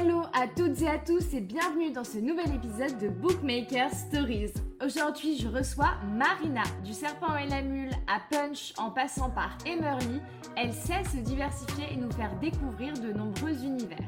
[0.00, 4.52] Hello à toutes et à tous et bienvenue dans ce nouvel épisode de Bookmaker Stories.
[4.84, 10.20] Aujourd'hui, je reçois Marina, du serpent et la mule à Punch en passant par Emerly.
[10.56, 13.98] Elle sait se diversifier et nous faire découvrir de nombreux univers.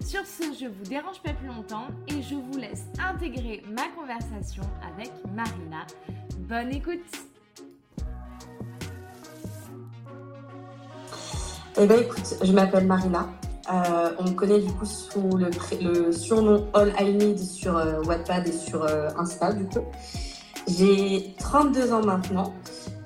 [0.00, 4.62] Sur ce, je vous dérange pas plus longtemps et je vous laisse intégrer ma conversation
[4.90, 5.86] avec Marina.
[6.48, 7.12] Bonne écoute
[11.78, 13.28] Eh bien écoute, je m'appelle Marina.
[13.68, 18.00] Euh, on me connaît du coup sous le, le surnom All I Need sur euh,
[18.04, 19.84] Wattpad et sur euh, Insta du coup.
[20.68, 22.54] J'ai 32 ans maintenant.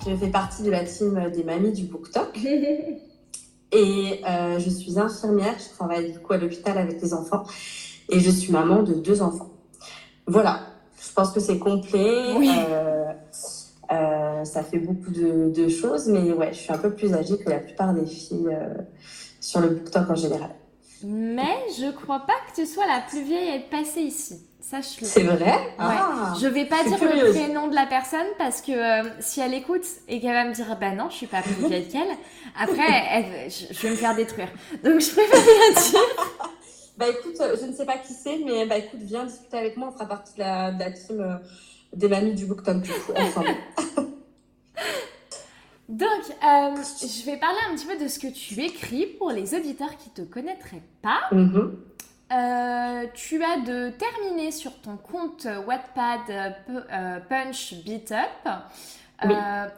[0.06, 2.38] Je fais partie de la team des mamies du BookTok.
[3.72, 5.54] et je suis infirmière.
[5.58, 7.44] Je travaille du coup à l'hôpital avec les enfants.
[8.08, 9.50] Et je suis maman de deux enfants.
[10.26, 10.60] Voilà.
[11.02, 12.34] Je pense que c'est complet.
[14.44, 17.50] ça fait beaucoup de, de, choses, mais ouais, je suis un peu plus âgée que
[17.50, 18.56] la plupart des filles
[19.40, 20.50] sur le BookTok en général.
[21.02, 24.40] Mais je crois pas que tu sois la plus vieille à être passée ici.
[24.60, 25.06] Sache-le.
[25.06, 25.52] C'est vrai?
[25.52, 25.76] Ouais.
[25.78, 29.54] Ah, je vais pas dire le prénom de la personne parce que euh, si elle
[29.54, 32.16] écoute et qu'elle va me dire bah non, je suis pas plus vieille qu'elle,
[32.56, 34.48] après je, vais me faire détruire.
[34.84, 36.00] Donc je préfère rien dire.
[36.98, 39.76] bah écoute, euh, je ne sais pas qui c'est, mais bah écoute, viens discuter avec
[39.78, 41.36] moi, on fera partie de la, team euh,
[41.96, 43.48] des mamies du BookTok du coup, ensemble.
[45.90, 49.56] Donc, euh, je vais parler un petit peu de ce que tu écris pour les
[49.56, 51.20] auditeurs qui ne te connaîtraient pas.
[51.32, 51.70] Mm-hmm.
[52.32, 59.28] Euh, tu as de terminer sur ton compte Wattpad euh, Punch Beat Up,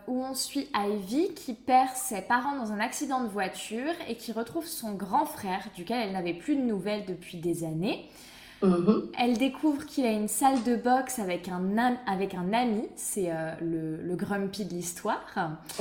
[0.06, 4.32] où on suit Ivy qui perd ses parents dans un accident de voiture et qui
[4.32, 8.06] retrouve son grand frère, duquel elle n'avait plus de nouvelles depuis des années.
[8.62, 9.08] Mhm.
[9.18, 13.52] Elle découvre qu'il a une salle de boxe avec un, avec un ami, c'est euh,
[13.60, 15.24] le, grumpy de l'histoire.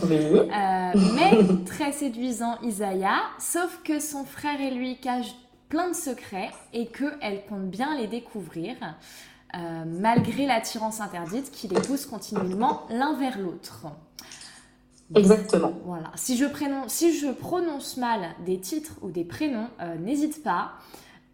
[0.03, 5.35] Euh, mais très séduisant Isaiah, sauf que son frère et lui cachent
[5.69, 8.75] plein de secrets et qu'elle compte bien les découvrir,
[9.55, 13.85] euh, malgré l'attirance interdite qui les pousse continuellement l'un vers l'autre.
[15.13, 15.73] Exactement.
[15.85, 16.11] Voilà.
[16.15, 16.45] Si je,
[16.87, 19.67] si je prononce mal des titres ou des prénoms,
[19.99, 20.71] n'hésite pas.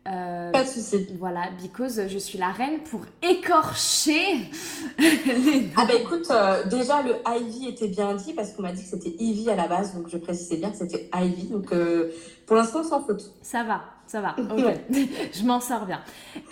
[0.08, 1.08] Euh, pas de souci.
[1.20, 4.50] Voilà, because je suis la reine pour écorcher
[5.00, 8.84] les Ah bah écoute, euh, déjà le Ivy était bien dit parce qu'on m'a dit
[8.84, 11.48] que c'était Ivy à la base, donc je précisais bien que c'était Ivy.
[11.48, 12.12] Donc euh,
[12.46, 13.32] pour l'instant, sans faute.
[13.42, 14.36] Ça va, ça va.
[14.90, 16.02] je m'en sors bien.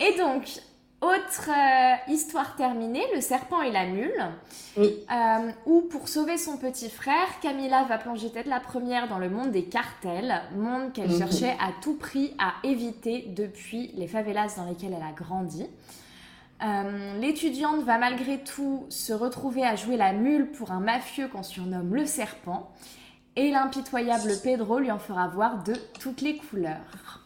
[0.00, 0.60] Et donc,
[1.06, 4.26] autre euh, histoire terminée, le serpent et la mule.
[4.76, 5.04] Oui.
[5.10, 9.30] Euh, où pour sauver son petit frère, Camilla va plonger tête la première dans le
[9.30, 11.18] monde des cartels, monde qu'elle mhm.
[11.18, 15.66] cherchait à tout prix à éviter depuis les favelas dans lesquelles elle a grandi.
[16.62, 21.42] Euh, l'étudiante va malgré tout se retrouver à jouer la mule pour un mafieux qu'on
[21.42, 22.70] surnomme le serpent,
[23.36, 27.25] et l'impitoyable Pedro lui en fera voir de toutes les couleurs.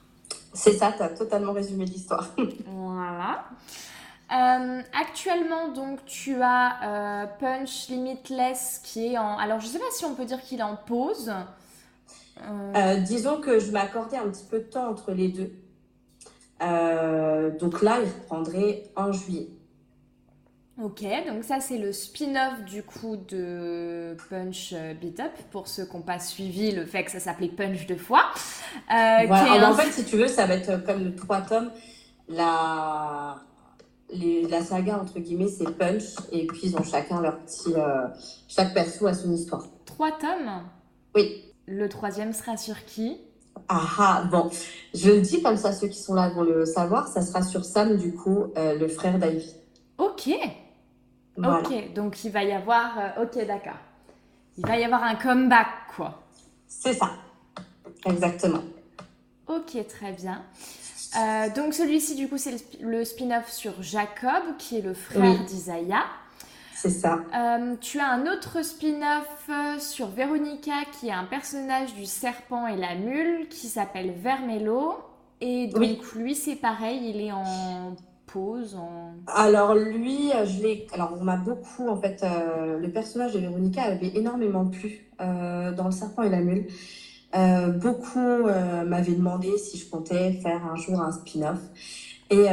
[0.52, 2.28] C'est ça, tu as totalement résumé l'histoire.
[2.66, 3.44] voilà.
[4.32, 9.36] Euh, actuellement, donc, tu as euh, Punch Limitless qui est en.
[9.38, 11.32] Alors, je ne sais pas si on peut dire qu'il est en pause.
[12.42, 15.52] Euh, disons que je m'accordais un petit peu de temps entre les deux.
[17.58, 19.48] donc là, il reprendrait en juillet.
[20.82, 25.84] Ok, donc ça c'est le spin-off du coup de Punch euh, Beat Up pour ceux
[25.84, 28.24] qui n'ont pas suivi le fait que ça s'appelait Punch deux fois.
[28.90, 31.70] Euh, En fait, si tu veux, ça va être comme le trois tomes.
[32.28, 33.36] La,
[34.12, 37.74] la saga entre guillemets, c'est Punch et puis ils ont chacun leur petit.
[37.76, 38.06] Euh,
[38.48, 39.66] chaque perso a son histoire.
[39.84, 40.62] Trois tomes?
[41.14, 41.44] Oui.
[41.66, 43.18] Le troisième sera sur qui?
[43.68, 44.50] Ah ah, bon,
[44.94, 47.64] je le dis comme ça, ceux qui sont là vont le savoir, ça sera sur
[47.64, 49.54] Sam, du coup, euh, le frère d'Ivy.
[49.98, 50.30] Ok,
[51.44, 52.98] Ok, donc il va y avoir.
[52.98, 53.78] Euh, ok, d'accord.
[54.58, 56.22] Il va y avoir un comeback, quoi.
[56.66, 57.10] C'est ça.
[58.04, 58.62] Exactement.
[59.46, 60.42] Ok, très bien.
[61.18, 66.04] Euh, donc celui-ci, du coup, c'est le, spin-off sur Jacob, qui est le frère d'Isaiah.
[66.74, 67.20] C'est ça.
[67.34, 72.76] Euh, tu as un autre spin-off sur Veronica, qui est un personnage du serpent et
[72.76, 74.98] la mule, qui s'appelle Vermelo.
[75.40, 77.96] Et donc lui, c'est pareil, il est en
[79.26, 80.86] alors lui, je l'ai.
[80.92, 82.22] Alors on m'a beaucoup en fait.
[82.22, 86.66] Euh, le personnage de Véronica avait énormément plu euh, dans Le Serpent et la Mule.
[87.36, 88.44] Euh, beaucoup
[88.86, 91.58] m'avaient demandé si je comptais faire un jour un spin-off.
[92.30, 92.46] Et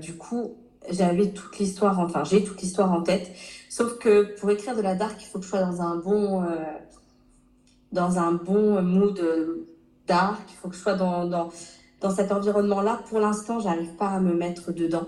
[0.00, 0.56] du coup,
[0.90, 1.98] j'avais toute l'histoire.
[1.98, 3.30] Enfin, j'ai toute l'histoire en tête.
[3.70, 6.44] Sauf que pour écrire de la dark, il faut que je sois dans un bon,
[7.92, 9.18] dans un bon mood
[10.06, 10.42] dark.
[10.50, 11.50] Il faut que je sois dans, dans
[12.02, 15.06] dans cet environnement-là, pour l'instant, j'arrive pas à me mettre dedans.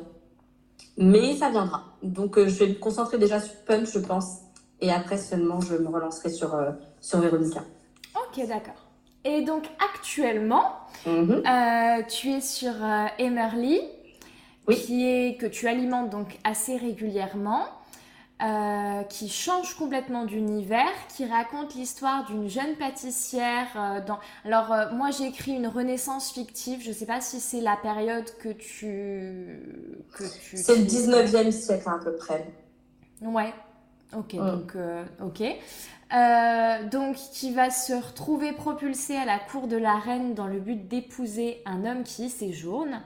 [0.96, 1.84] Mais ça viendra.
[2.02, 4.38] Donc, euh, je vais me concentrer déjà sur Punch, je pense.
[4.80, 6.70] Et après seulement, je me relancerai sur, euh,
[7.00, 7.62] sur Véronica.
[8.14, 8.74] Ok, d'accord.
[9.24, 10.72] Et donc actuellement,
[11.06, 11.42] mhm.
[11.46, 12.72] euh, tu es sur
[13.18, 13.80] Emerly,
[14.68, 17.64] qui est, que tu alimentes donc assez régulièrement.
[18.42, 23.68] Euh, qui change complètement d'univers, qui raconte l'histoire d'une jeune pâtissière.
[23.76, 24.18] Euh, dans...
[24.44, 26.82] Alors, euh, moi, j'ai écrit une renaissance fictive.
[26.82, 30.04] Je ne sais pas si c'est la période que tu.
[30.12, 32.52] Que tu c'est le 19e siècle, à peu près.
[33.22, 33.54] Ouais.
[34.16, 34.76] Ok, donc,
[35.22, 35.42] ok.
[36.90, 40.88] donc, qui va se retrouver propulsée à la cour de la reine dans le but
[40.88, 43.00] d'épouser un homme qui y séjourne.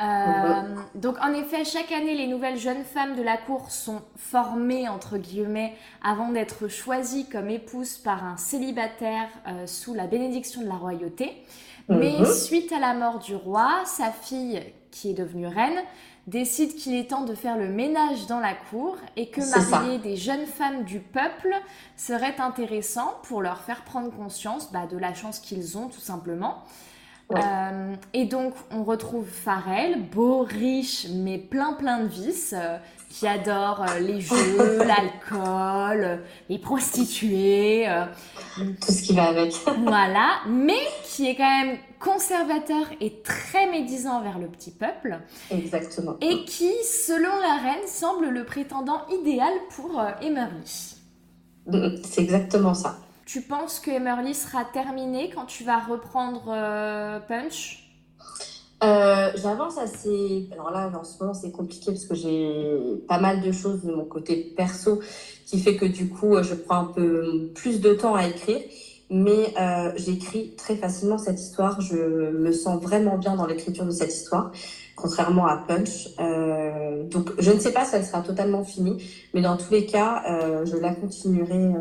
[0.00, 0.62] Euh,
[0.94, 5.18] donc en effet, chaque année, les nouvelles jeunes femmes de la cour sont formées, entre
[5.18, 10.76] guillemets, avant d'être choisies comme épouses par un célibataire euh, sous la bénédiction de la
[10.76, 11.44] royauté.
[11.88, 12.26] Mais mhm.
[12.26, 15.82] suite à la mort du roi, sa fille, qui est devenue reine,
[16.26, 19.40] décide qu'il est temps de faire le ménage dans la cour et que
[19.70, 21.54] marier des jeunes femmes du peuple
[21.96, 26.62] serait intéressant pour leur faire prendre conscience bah, de la chance qu'ils ont tout simplement.
[27.36, 33.26] Euh, et donc, on retrouve Farrell, beau, riche, mais plein plein de vices, euh, qui
[33.26, 37.86] adore euh, les jeux, l'alcool, les prostituées.
[38.56, 39.52] Tout ce qui va avec.
[39.84, 45.18] voilà, mais qui est quand même conservateur et très médisant vers le petit peuple.
[45.50, 46.16] Exactement.
[46.20, 50.96] Et qui, selon la reine, semble le prétendant idéal pour Emery.
[52.02, 52.98] C'est exactement ça.
[53.32, 57.90] Tu penses que Emerly sera terminé quand tu vas reprendre euh, Punch?
[58.84, 60.50] Euh, J'avance assez.
[60.52, 63.90] Alors là, en ce moment, c'est compliqué parce que j'ai pas mal de choses de
[63.90, 65.00] mon côté perso
[65.46, 68.60] qui fait que du coup, je prends un peu plus de temps à écrire.
[69.08, 71.80] Mais euh, j'écris très facilement cette histoire.
[71.80, 74.52] Je me sens vraiment bien dans l'écriture de cette histoire,
[74.94, 76.08] contrairement à Punch.
[77.10, 79.02] donc, je ne sais pas si elle sera totalement finie,
[79.32, 80.22] mais dans tous les cas,
[80.66, 81.72] je la continuerai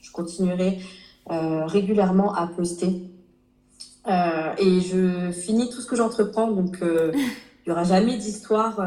[0.00, 0.78] je continuerai
[1.30, 3.02] euh, régulièrement à poster.
[4.06, 7.20] Euh, et je finis tout ce que j'entreprends, donc euh, il
[7.66, 8.80] n'y aura jamais d'histoire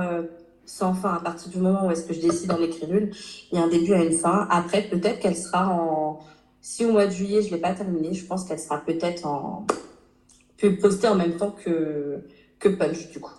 [0.66, 1.14] sans fin.
[1.14, 3.12] À partir du moment où est-ce que je décide d'en écrire une,
[3.52, 4.48] il y a un début à une fin.
[4.50, 6.20] Après, peut-être qu'elle sera en...
[6.62, 9.26] Si au mois de juillet, je ne l'ai pas terminée, je pense qu'elle sera peut-être
[9.26, 9.66] en...
[10.58, 12.24] peut poster en même temps que,
[12.60, 13.34] que Punch, du coup.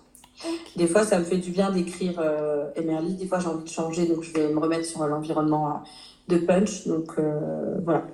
[0.75, 3.15] Des fois, ça me fait du bien d'écrire euh, Emerly.
[3.15, 5.83] Des fois, j'ai envie de changer, donc je vais me remettre sur l'environnement
[6.27, 6.87] de punch.
[6.87, 8.05] Donc euh, voilà.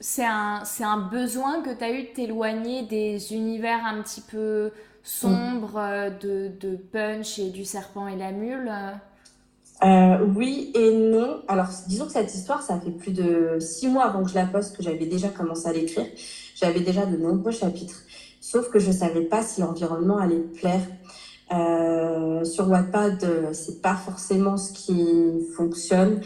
[0.00, 4.22] C'est un, c'est un besoin que tu as eu de t'éloigner des univers un petit
[4.22, 4.70] peu
[5.02, 8.70] sombres euh, de, de, Punch et du serpent et la mule
[9.82, 11.42] euh, Oui et non.
[11.48, 14.46] Alors disons que cette histoire, ça fait plus de six mois avant que je la
[14.46, 16.06] poste que j'avais déjà commencé à l'écrire.
[16.54, 18.02] J'avais déjà de nombreux chapitres.
[18.40, 20.82] Sauf que je savais pas si l'environnement allait plaire.
[21.52, 26.20] Euh, sur Wattpad, c'est pas forcément ce qui fonctionne.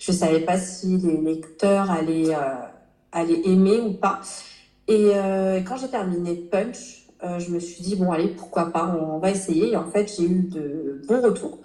[0.00, 2.54] Je savais pas si les lecteurs allaient, euh,
[3.12, 4.22] allaient aimer ou pas.
[4.88, 8.96] Et euh, quand j'ai terminé Punch, euh, je me suis dit, bon, allez, pourquoi pas,
[8.98, 9.72] on, va essayer.
[9.72, 11.58] Et en fait, j'ai eu de bons retours.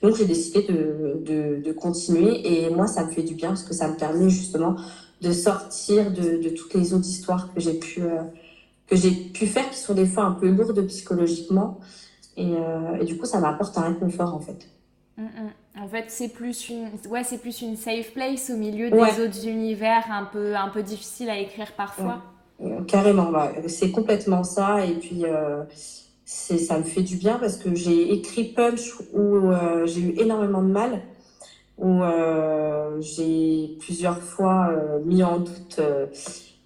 [0.00, 2.64] Donc, j'ai décidé de, de, continuer.
[2.64, 4.74] Et moi, ça me fait du bien parce que ça me permet justement
[5.20, 8.00] de sortir de, de toutes les autres histoires que j'ai pu,
[8.88, 11.78] pu faire, qui sont des fois un peu lourdes psychologiquement.
[12.38, 12.54] Et,
[13.00, 14.66] et du coup, ça m'apporte un réconfort, en fait.
[15.18, 15.50] Mm, mm.
[15.78, 19.46] En fait, c'est plus une, ouais, c'est plus une safe place au milieu des autres
[19.46, 22.22] univers un peu, un peu difficiles à écrire parfois.
[22.86, 23.32] Carrément,
[23.68, 24.84] c'est complètement ça.
[24.84, 25.62] Et puis, euh,
[26.24, 30.14] c'est, ça me fait du bien parce que j'ai écrit Punch où euh, j'ai eu
[30.20, 31.00] énormément de mal,
[31.78, 34.70] où euh, j'ai plusieurs fois
[35.06, 35.80] mis en doute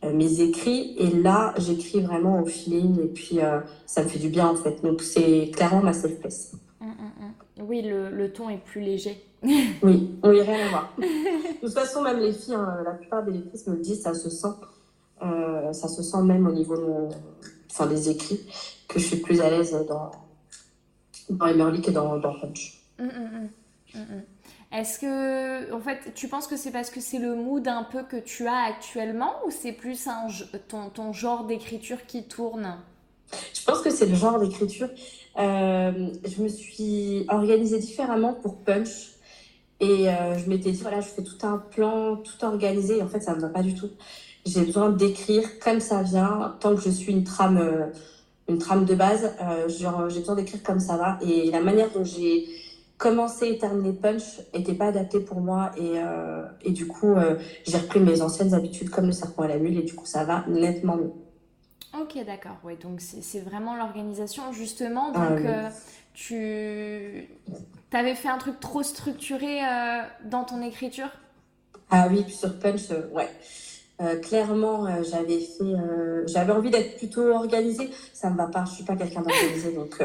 [0.03, 0.97] mes écrits.
[0.99, 3.39] Et là, j'écris vraiment au feeling et puis
[3.87, 4.83] ça me fait du bien en fait.
[4.83, 6.57] Donc, c'est clairement ma safe place.
[7.59, 9.23] Oui, le, ton est plus léger.
[9.83, 10.95] oui, on y rien à voir.
[10.99, 14.29] De toute façon, même les filles, hein, la plupart des lectrices me disent, ça se
[14.29, 14.49] sent,
[15.23, 17.09] euh, ça se sent même au niveau de
[17.71, 18.41] enfin, des écrits,
[18.89, 20.11] que je suis plus à l'aise dans,
[21.31, 22.83] dans Emerly que dans, dans Punch.
[22.99, 23.49] Hum, hum,
[23.95, 24.23] hum,
[24.73, 28.03] Est-ce que, en fait, tu penses que c'est parce que c'est le mood un peu
[28.03, 30.29] que tu as actuellement ou c'est plus un,
[30.69, 32.77] ton, ton genre d'écriture qui tourne?
[33.53, 34.89] Je pense que c'est le genre d'écriture.
[35.39, 39.13] Euh, je me suis organisée différemment pour Punch.
[39.79, 43.03] Et euh, je m'étais dit, voilà, je fais tout un plan, tout organisé.
[43.03, 43.91] En fait, ça ne me va pas du tout.
[44.47, 47.87] J'ai besoin d'écrire comme ça vient, tant que je suis une trame, euh,
[48.49, 49.35] une trame de base.
[49.67, 49.87] j'ai
[50.21, 51.19] besoin d'écrire comme ça va.
[51.21, 52.47] Et la manière dont j'ai
[52.97, 55.73] commencé et terminé Punch n'était pas adaptée pour moi.
[55.77, 55.97] Et,
[56.63, 57.17] et du coup,
[57.67, 59.79] j'ai repris mes anciennes habitudes comme le serpent à la mule.
[59.79, 61.13] Et du coup, ça va nettement mieux.
[62.01, 62.57] Ok, d'accord.
[62.65, 64.53] Ouais, donc c'est vraiment l'organisation.
[64.53, 65.69] Justement, ah donc euh,
[66.15, 67.29] tu
[67.93, 71.09] avais fait un truc trop structuré euh, dans ton écriture?
[71.91, 74.21] Ah oui, sur Punch, euh, ouais.
[74.21, 75.75] clairement, j'avais fait,
[76.27, 77.91] j'avais envie d'être plutôt organisée.
[78.13, 80.03] Ça me va pas, je suis pas quelqu'un d'organisé, donc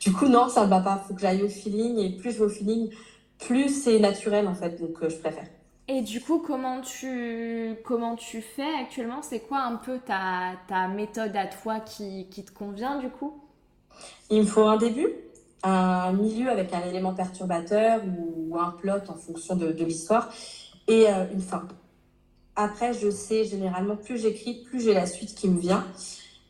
[0.00, 1.02] du coup non, ça me va pas.
[1.08, 2.90] Faut que j'aille au feeling et plus je vais au feeling,
[3.38, 5.46] plus c'est naturel en fait, donc je préfère.
[5.90, 9.22] Et du coup, comment tu, comment tu fais actuellement?
[9.22, 13.42] C'est quoi un peu ta, ta méthode à toi qui, qui, te convient du coup?
[14.28, 15.08] Il me faut un début,
[15.62, 20.30] un milieu avec un élément perturbateur ou un plot en fonction de, l'histoire
[20.88, 21.66] et euh, une fin.
[22.54, 25.86] Après, je sais généralement, plus j'écris, plus j'ai la suite qui me vient.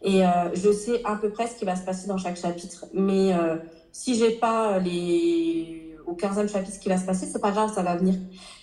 [0.02, 2.86] Et euh, je sais à peu près ce qui va se passer dans chaque chapitre.
[2.92, 3.56] Mais euh,
[3.92, 5.96] si j'ai pas les...
[6.08, 8.16] au 15e chapitre ce qui va se passer, c'est pas grave, ça va venir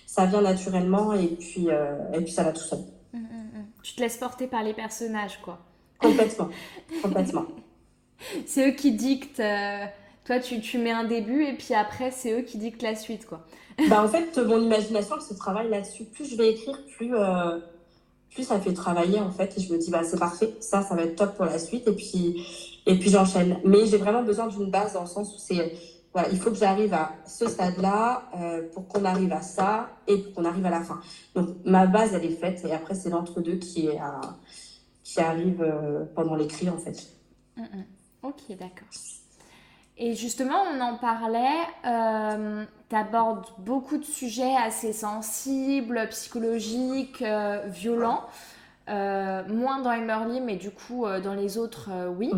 [0.06, 2.78] ça vient naturellement et puis, euh, et puis ça va tout seul.
[3.12, 3.66] Hum, hum, hum.
[3.82, 5.58] Tu te laisses porter par les personnages, quoi.
[5.98, 6.48] Complètement,
[7.02, 7.44] complètement.
[8.46, 9.40] C'est eux qui dictent.
[9.40, 9.84] Euh,
[10.24, 13.26] toi, tu, tu, mets un début et puis après, c'est eux qui dictent la suite,
[13.26, 13.44] quoi.
[13.88, 16.04] bah, en fait, mon imagination, elle se travaille là-dessus.
[16.04, 17.58] Plus je vais écrire, plus, euh,
[18.30, 19.56] plus ça fait travailler, en fait.
[19.58, 21.86] Et je me dis, bah, c'est parfait, ça, ça va être top pour la suite.
[21.88, 22.46] Et puis,
[22.86, 23.58] et puis j'enchaîne.
[23.64, 25.74] Mais j'ai vraiment besoin d'une base dans le sens où c'est
[26.30, 30.34] il faut que j'arrive à ce stade-là euh, pour qu'on arrive à ça et pour
[30.34, 31.00] qu'on arrive à la fin.
[31.34, 34.00] Donc ma base, elle est faite et après c'est l'entre-deux qui, est
[35.04, 37.08] qui arrive euh, pendant l'écrit en fait.
[37.56, 37.84] Mm, mm.
[38.22, 38.88] Ok, d'accord.
[39.98, 47.24] Et justement, on en parlait, euh, tu abordes beaucoup de sujets assez sensibles, psychologiques,
[47.66, 48.24] violents.
[48.88, 52.30] moins dans Emerly, mais du coup, dans les autres, oui.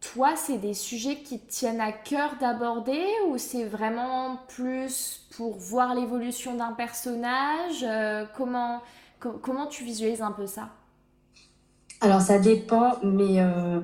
[0.00, 5.94] Toi, c'est des sujets qui tiennent à cœur d'aborder ou c'est vraiment plus pour voir
[5.94, 7.82] l'évolution d'un personnage?
[7.82, 8.82] Euh, comment,
[9.18, 10.68] comment tu visualises un peu ça?
[12.00, 13.80] Alors, ça dépend, mais euh,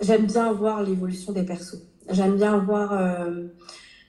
[0.00, 1.82] j'aime bien voir l'évolution des persos.
[2.10, 2.92] J'aime bien voir.
[2.92, 3.48] Euh,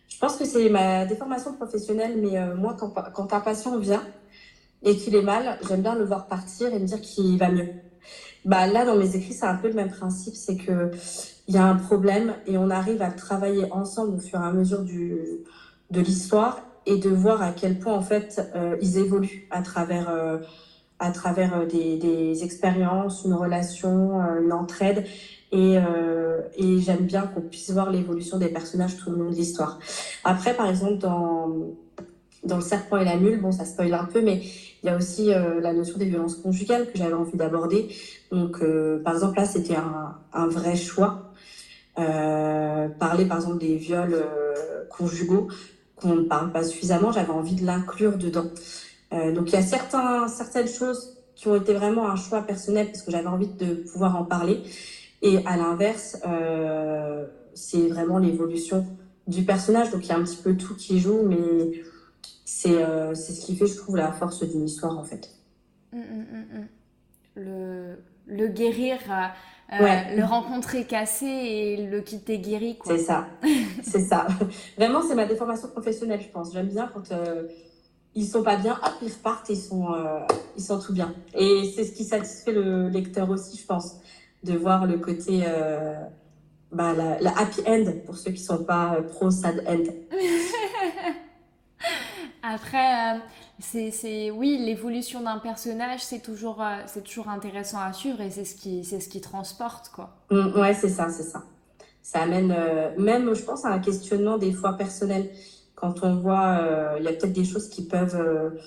[0.08, 4.04] je pense que c'est ma déformation professionnelle, mais moi, quand, quand un patient vient
[4.84, 7.70] et qu'il est mal, j'aime bien le voir partir et me dire qu'il va mieux.
[8.46, 10.36] Bah, là, dans mes écrits, c'est un peu le même principe.
[10.36, 10.92] C'est qu'il
[11.48, 14.84] y a un problème et on arrive à travailler ensemble au fur et à mesure
[14.84, 15.18] du,
[15.92, 20.10] de l'histoire et de voir à quel point, en fait, euh, ils évoluent à travers,
[20.10, 20.40] euh,
[21.00, 25.06] à travers euh, des, des, expériences, une relation, une entraide.
[25.52, 25.78] Et,
[26.58, 29.80] et j'aime bien qu'on puisse voir l'évolution des personnages tout le long de l'histoire.
[30.24, 31.50] Après, par exemple, dans,
[32.44, 34.44] dans Le Serpent et la Mule, bon, ça spoil un peu, mais
[34.82, 37.90] il y a aussi euh, la notion des violences conjugales que j'avais envie d'aborder.
[38.32, 41.34] Donc, euh, par exemple, là, c'était un, un, vrai choix.
[41.98, 45.50] Euh, parler, par exemple, des viols euh, conjugaux
[45.96, 48.46] qu'on ne parle pas suffisamment, j'avais envie de l'inclure dedans.
[49.12, 53.02] donc, il y a certains, certaines choses qui ont été vraiment un choix personnel parce
[53.02, 54.62] que j'avais envie de pouvoir en parler.
[55.22, 56.18] Et à l'inverse,
[57.54, 58.86] c'est vraiment l'évolution
[59.28, 59.92] du personnage.
[59.92, 61.82] Donc, il y a un petit peu tout qui joue, mais
[62.68, 65.30] euh, c'est ce qui fait, je trouve, la force d'une histoire, en fait.
[65.94, 66.68] Hum, hum, hum,
[67.36, 72.78] le, le, guérir, euh, euh, le rencontrer cassé et le quitter guéri.
[72.86, 73.28] C'est ça,
[73.84, 74.28] c'est ça.
[74.78, 76.54] Vraiment, c'est ma déformation professionnelle, je pense.
[76.54, 77.14] J'aime bien quand
[78.16, 79.88] ils sont pas bien, hop, ils repartent, ils sont,
[80.58, 81.14] ils sont tout bien.
[81.34, 83.96] Et c'est ce qui satisfait le lecteur aussi, je pense,
[84.44, 85.44] de voir le côté,
[86.72, 89.84] bah, la, la, happy end pour ceux qui sont pas pro sad end.
[92.52, 93.20] Après, euh,
[93.92, 98.56] c'est, oui, l'évolution d'un personnage, c'est toujours, euh, toujours intéressant à suivre et c'est ce
[98.56, 100.10] qui, c'est ce qui transporte, quoi.
[100.32, 101.44] Mm, ouais, c'est ça, c'est ça.
[102.02, 105.30] Ça amène euh, même, je pense, à un questionnement des fois personnel.
[105.76, 106.62] Quand on voit,
[106.98, 108.58] il y a peut-être des choses qui peuvent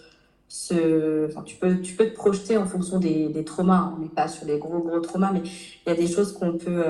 [0.49, 3.93] se, enfin, tu peux, tu peux te projeter en fonction des, traumas.
[3.95, 6.57] On n'est pas sur des gros, gros traumas, mais il y a des choses qu'on
[6.57, 6.85] peut,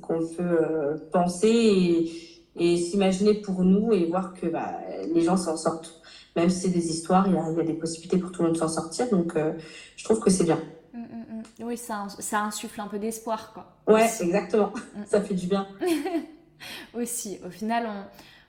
[0.00, 2.10] qu'on peut penser et,
[2.56, 4.80] et s'imaginer pour nous et voir que bah,
[5.14, 5.99] les gens s'en sortent
[6.36, 8.60] même si c'est des histoires, il y, a, des possibilités pour tout le monde de
[8.60, 9.08] s'en sortir.
[9.10, 9.52] Donc, euh,
[9.96, 10.60] je trouve que c'est bien.
[10.92, 11.64] Mm, mm, mm.
[11.64, 13.66] Oui, ça, ça, insuffle un peu d'espoir, quoi.
[13.86, 14.72] Ouais, exactement.
[15.06, 15.66] ça fait du bien.
[16.94, 17.88] Aussi, au final,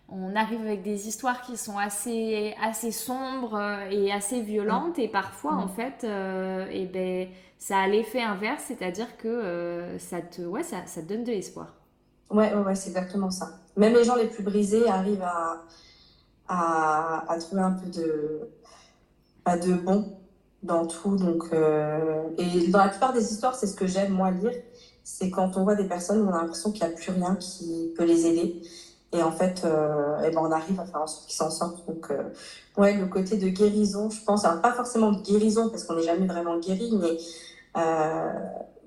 [0.09, 4.99] on, on, arrive avec des histoires qui sont assez, assez sombres euh, et assez violentes.
[4.99, 10.41] Et parfois, en fait, euh, et ben, ça a l'effet inverse, c'est-à-dire que ça, te,
[10.41, 11.73] ouais, ça, ça te donne de l'espoir.
[12.29, 13.59] Ouais, ouais, ouais c'est exactement ça.
[13.77, 15.63] Même les gens les plus brisés arrivent à
[16.51, 18.49] à, trouver un peu de,
[19.65, 20.17] de bon
[20.63, 21.15] dans tout.
[21.15, 24.53] Donc, euh, et dans la plupart des histoires, c'est ce que j'aime moi lire,
[25.03, 27.35] c'est quand on voit des personnes où on a l'impression qu'il n'y a plus rien
[27.35, 28.61] qui peut les aider.
[29.13, 31.85] Et en fait, euh, et ben on arrive à faire en sorte qu'ils s'en sortent.
[31.85, 32.23] Donc, euh,
[32.77, 36.03] ouais, le côté de guérison, je pense, alors pas forcément de guérison parce qu'on n'est
[36.03, 37.17] jamais vraiment guéri, mais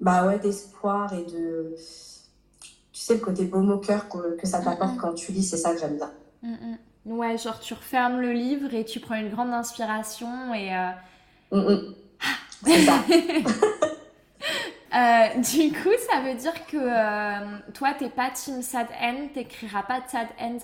[0.00, 1.74] bah ouais, d'espoir et de,
[2.92, 5.72] tu sais, le côté baume au cœur que, ça t'apporte quand tu lis, c'est ça
[5.72, 6.10] que j'aime bien.
[7.06, 10.90] Ouais, genre tu refermes le livre et tu prends une grande inspiration et, euh,
[11.54, 11.94] Mm, mm.
[12.66, 13.04] C'est ça.
[14.96, 19.82] Euh, du coup, ça veut dire que euh, toi, t'es pas team sad end, t'écriras
[19.82, 20.58] pas de sad end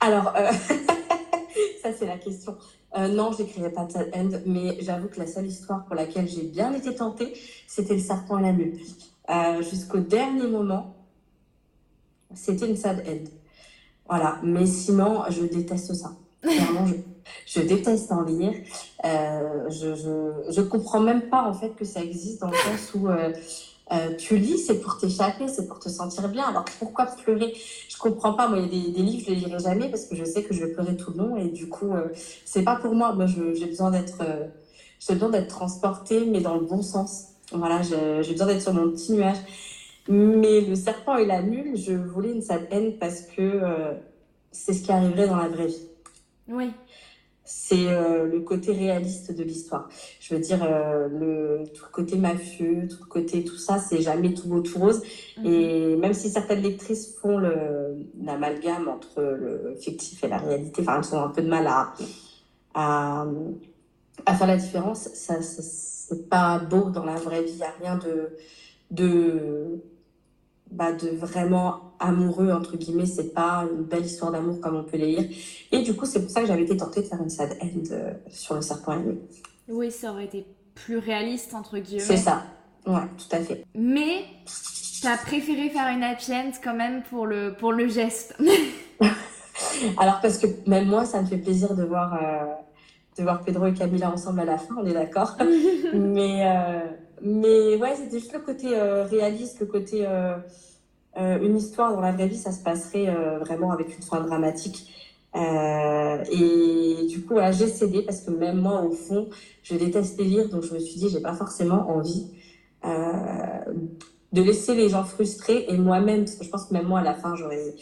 [0.00, 0.50] Alors, euh,
[1.80, 2.58] ça c'est la question.
[2.98, 6.28] non, je n'écrirai pas de sad end, mais j'avoue que la seule histoire pour laquelle
[6.28, 7.32] j'ai bien été tentée,
[7.68, 8.76] c'était le serpent et la mule.
[9.60, 10.96] Jusqu'au dernier moment,
[12.34, 13.30] c'était une sad end.
[14.08, 16.12] Voilà, mais sinon, je déteste ça.
[16.42, 16.94] Vraiment, je
[17.46, 18.52] je déteste en lire.
[19.04, 22.94] Euh, je, je, je, comprends même pas en fait que ça existe dans le sens
[22.94, 23.32] où euh,
[23.92, 26.44] euh, tu lis, c'est pour t'échapper, c'est pour te sentir bien.
[26.44, 27.52] Alors pourquoi pleurer?
[27.88, 28.48] Je comprends pas.
[28.48, 30.42] Moi, il y a des, des, livres, je les lirai jamais parce que je sais
[30.42, 31.92] que je vais pleurer tout le long et du coup,
[32.44, 33.12] c'est pas pour moi.
[33.12, 34.22] Moi, j'ai besoin d'être,
[35.00, 37.24] j'ai besoin d'être transportée, mais dans le bon sens.
[37.52, 39.36] Voilà, j'ai besoin d'être sur mon petit nuage.
[40.08, 43.60] Mais le serpent et la mule, je voulais une sad haine parce que
[44.50, 45.88] c'est ce qui arriverait dans la vraie vie.
[46.48, 46.72] Oui
[47.44, 49.88] c'est euh, le côté réaliste de l'histoire.
[50.20, 54.00] Je veux dire, euh, le, tout le côté mafieux, tout le côté tout ça, c'est
[54.00, 55.02] jamais tout beau, tout rose.
[55.38, 55.46] Mhm.
[55.46, 61.16] Et même si certaines lectrices font l'amalgame entre le fictif et la réalité, enfin, elles
[61.16, 61.92] ont un peu de mal à,
[62.74, 63.26] à,
[64.24, 67.52] à faire la différence, ça, ça c'est pas beau dans la vraie vie.
[67.52, 68.36] Il n'y a rien de,
[68.90, 69.82] de
[70.72, 73.06] bah, de vraiment amoureux, entre guillemets.
[73.06, 75.36] C'est pas une belle histoire d'amour comme on peut les lire.
[75.70, 77.82] Et du coup, c'est pour ça que j'avais été tentée de faire une sad end
[77.92, 79.18] euh, sur le serpent aimé.
[79.68, 82.02] Oui, ça aurait été plus réaliste, entre guillemets.
[82.02, 82.42] C'est ça.
[82.86, 83.64] Ouais, tout à fait.
[83.74, 84.24] Mais
[85.02, 88.36] t'as préféré faire une happy end quand même pour le, pour le geste.
[89.98, 92.46] Alors, parce que même moi, ça me fait plaisir de voir, euh,
[93.18, 95.36] de voir Pedro et Camilla ensemble à la fin, on est d'accord.
[95.94, 96.80] mais, euh,
[97.22, 98.68] mais ouais, c'était juste le côté
[99.10, 100.06] réaliste, le côté
[101.18, 104.20] euh, une histoire dans la vraie vie, ça se passerait euh, vraiment avec une fin
[104.20, 104.90] dramatique.
[105.34, 109.28] Euh, et du coup, j'ai cédé parce que même moi, au fond,
[109.62, 112.28] je déteste les lire, donc je me suis dit, j'ai pas forcément envie
[114.32, 117.04] de laisser les gens frustrés et moi-même, parce que je pense que même moi, à
[117.04, 117.74] la fin, j'aurais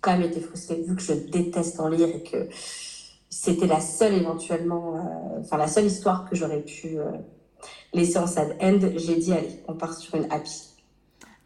[0.00, 2.48] quand même été frustrée vu que je déteste en lire et que
[3.30, 6.98] c'était la seule éventuellement, enfin la seule histoire que j'aurais pu
[7.94, 8.80] laisser en sad end.
[8.96, 10.74] J'ai dit, allez, on part sur une happy.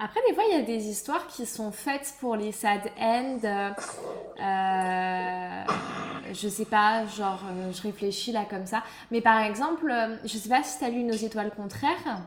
[0.00, 3.40] Après, des fois, il y a des histoires qui sont faites pour les sad ends.
[3.44, 3.70] Euh,
[6.32, 8.84] je sais pas, genre, euh, je réfléchis là comme ça.
[9.10, 12.22] Mais par exemple, euh, je sais pas si tu as lu Nos étoiles contraires.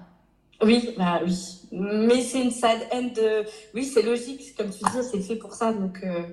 [0.62, 1.62] Oui, bah oui.
[1.72, 3.14] Mais c'est une sad end.
[3.74, 5.72] Oui, c'est logique, comme tu dis, c'est fait pour ça.
[5.72, 6.24] Donc, euh,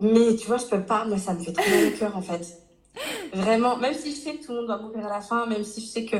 [0.00, 1.06] mais tu vois, je peux pas.
[1.06, 2.58] Moi, ça me fait trop mal au cœur en fait.
[3.32, 5.64] Vraiment, même si je sais que tout le monde doit mourir à la fin, même
[5.64, 6.16] si je sais que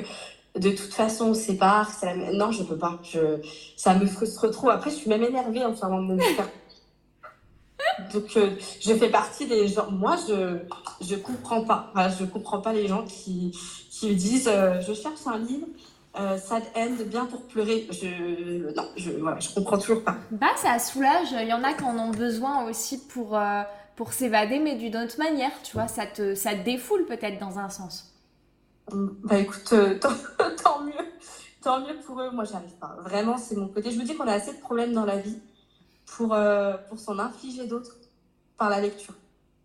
[0.59, 1.91] de toute façon on se sépare.
[2.33, 2.99] Non, je peux pas.
[3.03, 3.41] Je...
[3.77, 4.71] Ça me frustre trop.
[4.71, 6.19] Après, je suis même énervée en faisant mon.
[8.13, 9.91] Donc, euh, je fais partie des gens.
[9.91, 10.59] Moi, je
[11.01, 11.91] je comprends pas.
[11.95, 13.57] Voilà, je comprends pas les gens qui
[13.91, 15.67] qui disent euh, je cherche un livre.
[16.19, 17.87] Euh, sad end, bien pour pleurer.
[17.91, 20.17] Je non, je voilà, je comprends toujours pas.
[20.31, 21.29] Bah, ça soulage.
[21.33, 23.63] Il y en a qui en ont besoin aussi pour euh,
[23.95, 25.53] pour s'évader, mais d'une autre manière.
[25.63, 28.08] Tu vois, ça te ça te défoule peut-être dans un sens.
[28.93, 29.99] Bah écoute, euh,
[30.63, 30.93] tant, mieux.
[31.63, 32.31] Tant mieux pour eux.
[32.31, 32.97] Moi, j'y arrive pas.
[33.03, 33.91] Vraiment, c'est mon côté.
[33.91, 35.39] Je me dis qu'on a assez de problèmes dans la vie
[36.07, 37.97] pour, euh, pour s'en infliger d'autres
[38.57, 39.15] par la lecture.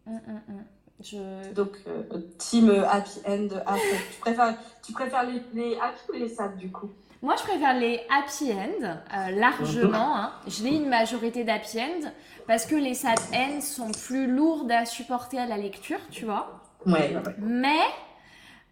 [0.08, 0.64] Hum, hum, hum.
[1.02, 1.54] Je...
[1.54, 2.04] Donc, euh,
[2.38, 3.48] team happy end.
[3.50, 6.90] Tu préfères, tu préfères les, les happy ou les sad du coup?
[7.22, 8.98] Moi, je préfère les happy end,
[9.32, 10.18] largement.
[10.18, 10.34] Hein.
[10.46, 12.12] Je lis une majorité d'happy end
[12.48, 16.62] parce que les sad end sont plus lourdes à supporter à la lecture, tu vois.
[16.86, 17.22] Ouais, ouais.
[17.40, 17.80] Mais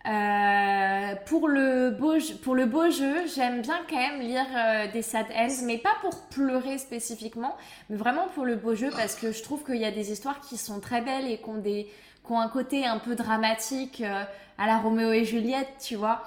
[0.07, 5.01] euh, pour, le beau, pour le beau jeu, j'aime bien quand même lire euh, des
[5.01, 7.55] sad ends, mais pas pour pleurer spécifiquement,
[7.89, 10.41] mais vraiment pour le beau jeu parce que je trouve qu'il y a des histoires
[10.41, 11.91] qui sont très belles et qui ont, des,
[12.25, 14.23] qui ont un côté un peu dramatique euh,
[14.57, 16.23] à la Roméo et Juliette, tu vois.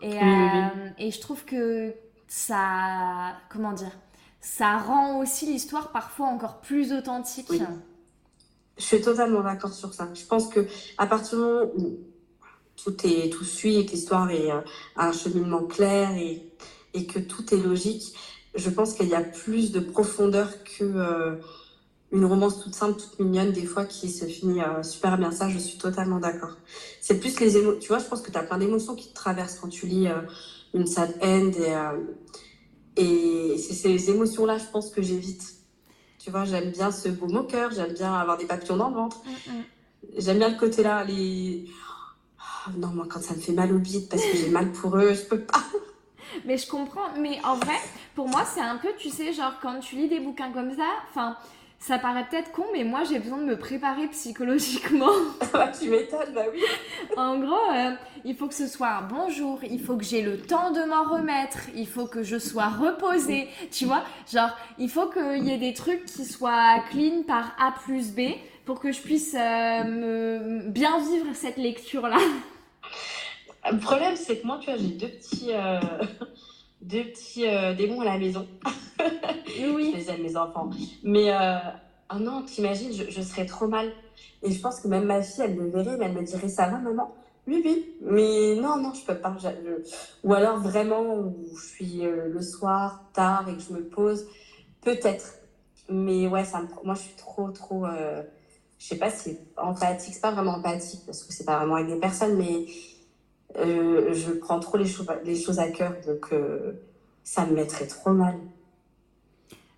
[0.00, 0.16] Et,
[0.98, 1.92] et je trouve que
[2.28, 3.90] ça, comment dire,
[4.40, 7.50] ça rend aussi l'histoire parfois encore plus authentique.
[8.76, 10.08] Je suis totalement d'accord sur ça.
[10.14, 10.66] Je pense que
[10.98, 11.98] à partir du moment où
[12.82, 14.60] tout est tout suit et que l'histoire est euh,
[14.96, 16.42] un cheminement clair et,
[16.94, 18.14] et que tout est logique,
[18.54, 21.36] je pense qu'il y a plus de profondeur que euh,
[22.12, 25.30] une romance toute simple, toute mignonne, des fois qui se finit euh, super bien.
[25.30, 26.56] Ça, je suis totalement d'accord.
[27.00, 27.80] C'est plus les émotions.
[27.80, 30.08] Tu vois, je pense que tu as plein d'émotions qui te traversent quand tu lis
[30.72, 31.50] une sad end
[32.96, 35.42] et, et c'est ces émotions-là, je pense que j'évite.
[36.18, 39.18] Tu vois, j'aime bien ce beau moqueur, j'aime bien avoir des papillons dans le ventre.
[39.24, 39.62] Mm, mm.
[40.16, 41.66] J'aime bien le côté là, les
[42.76, 45.14] non, moi, quand ça me fait mal au bide parce que j'ai mal pour eux,
[45.14, 45.62] je peux pas.
[46.44, 47.08] Mais je comprends.
[47.18, 47.76] Mais en vrai,
[48.14, 50.86] pour moi, c'est un peu, tu sais, genre quand tu lis des bouquins comme ça,
[51.10, 51.36] enfin,
[51.78, 55.12] ça paraît peut-être con, mais moi j'ai besoin de me préparer psychologiquement.
[55.80, 56.60] tu m'étonnes, bah oui.
[57.16, 57.92] en gros, euh,
[58.24, 60.80] il faut que ce soit un bon jour, il faut que j'ai le temps de
[60.80, 64.02] m'en remettre, il faut que je sois reposée, tu vois.
[64.30, 68.20] Genre, il faut qu'il y ait des trucs qui soient clean par A plus B
[68.68, 72.18] pour que je puisse euh, me bien vivre cette lecture-là.
[73.72, 75.54] Le problème, c'est que moi, tu vois, j'ai deux petits.
[75.54, 75.80] Euh,
[76.82, 78.46] deux petits euh, démons à la maison.
[79.58, 79.92] Oui.
[79.94, 80.68] je les aime, mes enfants.
[81.02, 81.32] Mais,
[82.12, 83.90] oh non, t'imagines, je, je, serais trop mal.
[84.42, 86.68] Et je pense que même ma fille, elle me verrait, mais elle me dirait Ça
[86.68, 87.14] va, maman?
[87.46, 87.86] Oui, oui.
[88.02, 89.34] Mais non, non, je peux pas.
[90.24, 94.26] Ou alors vraiment, où je suis le soir, tard, et que je me pose,
[94.82, 95.38] peut-être.
[95.88, 96.68] Mais ouais, ça me...
[96.84, 97.86] moi, je suis trop, trop.
[98.78, 101.88] Je sais pas si empathique, c'est pas vraiment empathique, parce que c'est pas vraiment avec
[101.88, 102.66] des personnes, mais
[103.56, 106.72] euh, je prends trop les, choses, les choses à cœur, donc euh,
[107.24, 108.36] ça me mettrait trop mal.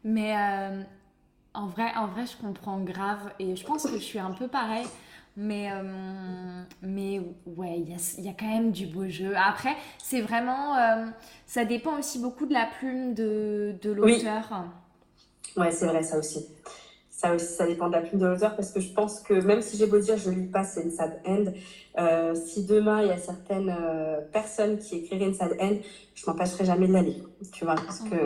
[0.05, 0.83] Mais euh,
[1.55, 4.49] en, vrai, en vrai, je comprends grave et je pense que je suis un peu
[4.49, 4.87] pareil.
[5.37, 5.71] Mais,
[6.83, 9.33] mais ouais, il y, y a, quand même du beau jeu.
[9.37, 10.75] Après, c'est vraiment.
[11.47, 14.65] ça dépend aussi beaucoup de la plume de, de l'auteur.
[15.57, 15.63] Oui.
[15.63, 16.47] Ouais, c'est vrai, ça aussi
[17.21, 19.61] ça aussi, ça dépend de la plume de l'auteur parce que je pense que même
[19.61, 21.45] si j'ai beau dire je lis pas c'est une sad end,
[21.99, 25.77] euh, si demain il y a certaines euh, personnes qui écriraient une sad end,
[26.15, 28.17] je m'empêcherai jamais de la lire, tu vois, parce que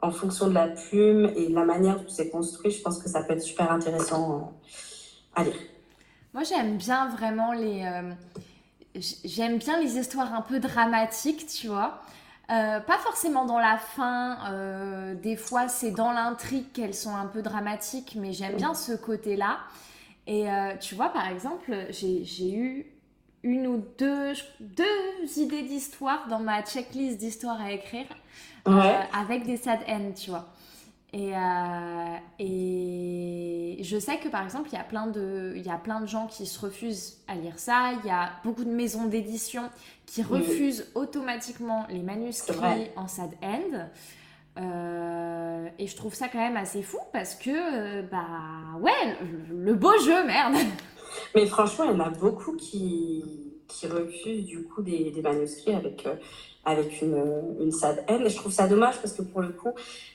[0.00, 3.08] en fonction de la plume et de la manière dont c'est construit, je pense que
[3.10, 5.60] ça peut être super intéressant euh, à lire.
[6.32, 7.84] Moi j'aime bien vraiment les,
[9.24, 12.00] j'aime bien les histoires un peu dramatiques, tu vois.
[12.50, 17.26] Euh, pas forcément dans la fin, euh, des fois c'est dans l'intrigue qu'elles sont un
[17.26, 19.60] peu dramatiques, mais j'aime bien ce côté-là.
[20.26, 22.86] Et euh, tu vois, par exemple, j'ai eu
[23.42, 28.06] une ou deux, deux idées d'histoire dans ma checklist d'histoires à écrire
[28.66, 30.46] avec des sad ends, tu vois.
[31.16, 31.32] Et,
[32.40, 36.00] et, je sais que par exemple, il y, a plein de, il y a plein
[36.00, 37.92] de gens qui se refusent à lire ça.
[38.02, 39.70] Il y a beaucoup de maisons d'édition
[40.06, 43.88] qui refusent automatiquement les manuscrits en sad end.
[44.56, 49.16] Euh, et je trouve ça quand même assez fou parce que, euh, bah ouais,
[49.50, 50.54] le, beau jeu, merde.
[51.34, 53.24] Mais franchement, il y en a beaucoup qui,
[53.74, 56.14] qui refusent du coup des, des manuscrits avec, euh,
[56.64, 57.22] avec une,
[57.60, 58.20] une sad end.
[58.24, 59.72] Et je trouve ça dommage parce que pour le coup,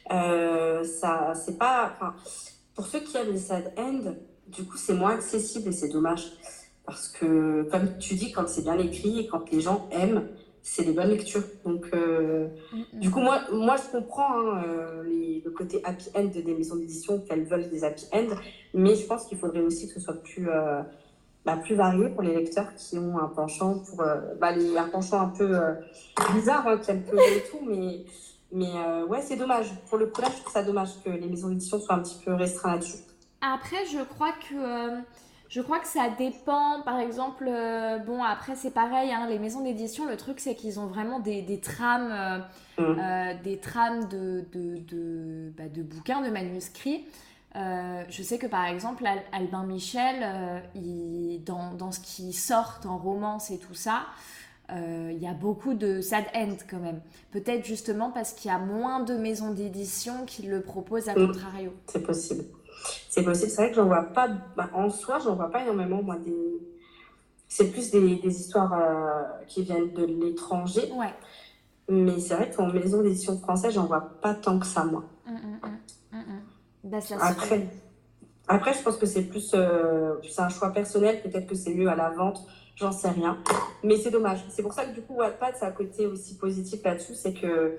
[0.10, 2.16] ça, c'est pas.
[2.76, 4.16] Pour ceux qui aiment les sad end,
[4.48, 6.32] du coup, c'est moins accessible et c'est dommage.
[6.86, 10.28] Parce que, comme tu dis, quand c'est bien écrit et quand les gens aiment,
[10.62, 11.44] c'est des bonnes lectures.
[11.66, 12.48] Donc, euh,
[12.94, 15.04] du coup, moi, moi je comprends hein, euh,
[15.44, 18.36] le côté happy end des maisons d'édition qu'elles veulent des happy end,
[18.74, 20.82] mais je pense qu'il faudrait aussi que ce soit plus, euh,
[21.56, 24.04] bah, plus varié pour les lecteurs qui ont un penchant pour
[24.40, 25.58] bah, les, un penchant un peu
[26.34, 28.06] bizarre, hein, qui aiment peu et tout, mais
[28.52, 28.72] mais
[29.08, 29.68] ouais, c'est dommage.
[29.90, 32.20] Pour le coup, là, je trouve ça dommage que les maisons d'édition soient un petit
[32.26, 33.04] peu restreintes là-dessus.
[33.42, 35.02] Après, je crois que
[35.50, 39.64] je crois que ça dépend, par exemple, euh, bon après c'est pareil, hein, les maisons
[39.64, 42.38] d'édition, le truc c'est qu'ils ont vraiment des, des trames, euh,
[42.78, 43.00] mmh.
[43.00, 47.04] euh, des trames de, de, de, bah, de, bouquins, de manuscrits.
[47.56, 53.52] Je sais que par exemple Albin Michel, il, dans, dans, ce qui sort en romance
[53.52, 54.06] et tout ça,
[54.70, 57.02] il y a beaucoup de sad end quand même.
[57.32, 61.28] Peut-être justement parce qu'il y a moins de maisons d'édition qui le proposent à mmh.
[61.28, 61.74] contrario.
[61.88, 62.44] C'est possible.
[63.10, 63.50] C'est possible.
[63.50, 66.36] C'est vrai que j'en vois pas, bah, en soi, j'en vois pas énormément, moi, des.
[67.48, 70.92] C'est plus des, des histoires euh, qui viennent de l'étranger.
[70.94, 71.14] Ouais.
[71.90, 75.04] Mais c'est vrai qu'en maison d'édition française, j'en vois pas tant que ça, moi.
[75.26, 75.32] Mmh,
[76.90, 77.68] mmh, après,
[78.48, 81.22] après, je pense que c'est plus euh, c'est un choix personnel.
[81.22, 83.38] Peut-être que c'est mieux à la vente, j'en sais rien.
[83.84, 84.44] Mais c'est dommage.
[84.50, 87.14] C'est pour ça que du coup, Wattpad, ça a un côté aussi positif là-dessus.
[87.14, 87.78] C'est que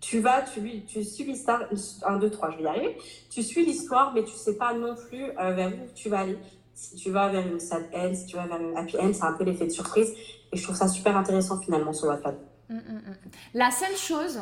[0.00, 1.64] tu vas, tu, tu suis l'histoire,
[2.06, 2.98] 1, 2, 3, je vais y arriver.
[3.30, 6.38] Tu suis l'histoire, mais tu sais pas non plus euh, vers où tu vas aller.
[6.74, 9.24] Si tu vas vers une sad end, si tu vas vers une happy end, c'est
[9.24, 10.12] un peu l'effet de surprise.
[10.52, 12.36] Et je trouve ça super intéressant finalement sur Wattpad.
[12.68, 13.14] Mmh, mmh, mmh.
[13.54, 14.40] La seule chose,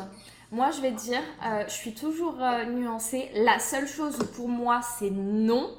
[0.51, 3.29] moi je vais te dire, euh, je suis toujours euh, nuancée.
[3.35, 5.69] La seule chose pour moi c'est non.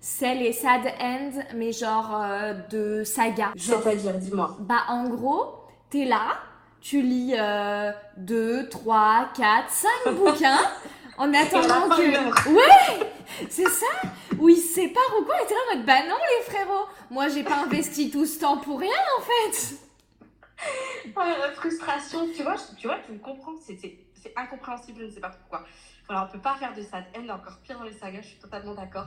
[0.00, 2.20] C'est les sad ends, mais genre
[2.70, 3.52] de saga.
[3.56, 4.56] C'est-à-dire, dis-moi.
[4.58, 5.60] Bah en gros,
[5.90, 6.38] t'es là,
[6.80, 7.36] tu lis
[8.16, 9.70] 2, 3, 4,
[10.04, 10.58] 5 bouquins
[11.18, 12.50] en attendant que.
[12.50, 13.06] Ouais
[13.48, 13.86] C'est ça
[14.38, 16.86] Où il se sépare ou quoi Et t'es là en mode bah non les frérots
[17.10, 19.76] Moi j'ai pas investi tout ce temps pour rien en fait
[21.16, 23.98] la frustration, tu vois, tu vois, tu comprends, c'est
[24.36, 25.64] incompréhensible, je ne sais pas pourquoi.
[26.08, 28.38] Alors, on peut pas faire de ça haine, encore pire dans les sagas, je suis
[28.38, 29.06] totalement d'accord.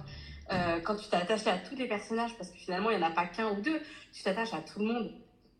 [0.52, 3.08] Euh, quand tu t'es attaché à tous les personnages, parce que finalement, il n'y en
[3.08, 3.82] a pas qu'un ou deux,
[4.14, 5.12] tu t'attaches à tout le monde.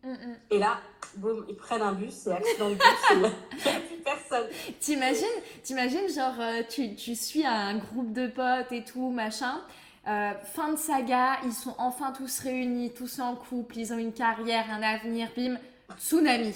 [0.02, 0.36] Mm, mm.
[0.50, 0.78] Et là,
[1.16, 3.30] boum, ils prennent un bus et accident de bus, il n'y a
[3.80, 4.46] plus personne.
[4.80, 5.26] T'imagines,
[5.62, 9.60] t'imagines genre, euh, tu, tu suis un groupe de potes et tout, machin.
[10.08, 14.12] Euh, fin de saga, ils sont enfin tous réunis, tous en couple, ils ont une
[14.12, 15.58] carrière, un avenir, bim,
[15.98, 16.54] tsunami.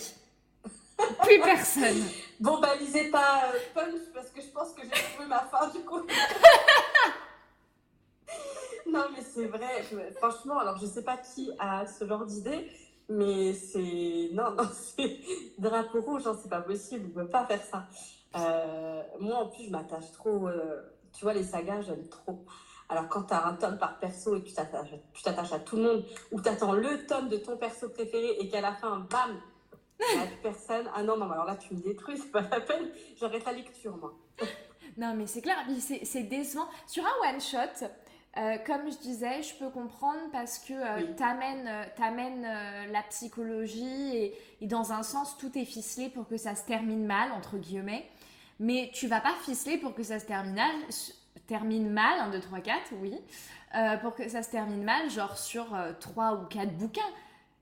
[1.22, 2.02] Plus personne.
[2.38, 5.68] Bon, bah, lisez pas euh, Punch parce que je pense que j'ai trouvé ma fin
[5.68, 6.00] du coup.
[8.90, 9.84] non, mais c'est vrai.
[10.16, 12.70] franchement, alors je sais pas qui a ce genre d'idée,
[13.08, 14.30] mais c'est.
[14.32, 15.18] Non, non, c'est.
[15.58, 17.86] Drapeau rouge, hein, c'est pas possible, on peut pas faire ça.
[18.36, 20.48] Euh, moi, en plus, je m'attache trop.
[20.48, 20.80] Euh,
[21.12, 22.44] tu vois, les sagas, j'aime trop.
[22.90, 24.54] Alors, quand tu as un tome par perso et que tu
[25.22, 28.48] t'attaches à tout le monde, ou tu attends le tome de ton perso préféré et
[28.48, 29.40] qu'à la fin, bam,
[30.00, 30.90] il n'y a personne.
[30.94, 32.90] Ah non, non, alors là, tu me détruis, c'est pas la peine.
[33.16, 34.12] J'arrête la lecture, moi.
[34.96, 36.66] non, mais c'est clair, c'est décevant.
[36.88, 37.86] Sur un one-shot,
[38.36, 44.34] euh, comme je disais, je peux comprendre parce que euh, tu amènes, euh, la psychologie
[44.60, 48.08] et, dans un sens, tout est ficelé pour que ça se termine mal, entre guillemets.
[48.60, 50.74] Mais tu vas pas ficeler pour que ça se termine mal,
[51.46, 53.14] termine mal 1, 2, 3, 4, oui.
[54.02, 55.66] pour que ça se termine mal, genre sur
[56.00, 57.00] 3 ou 4 bouquins.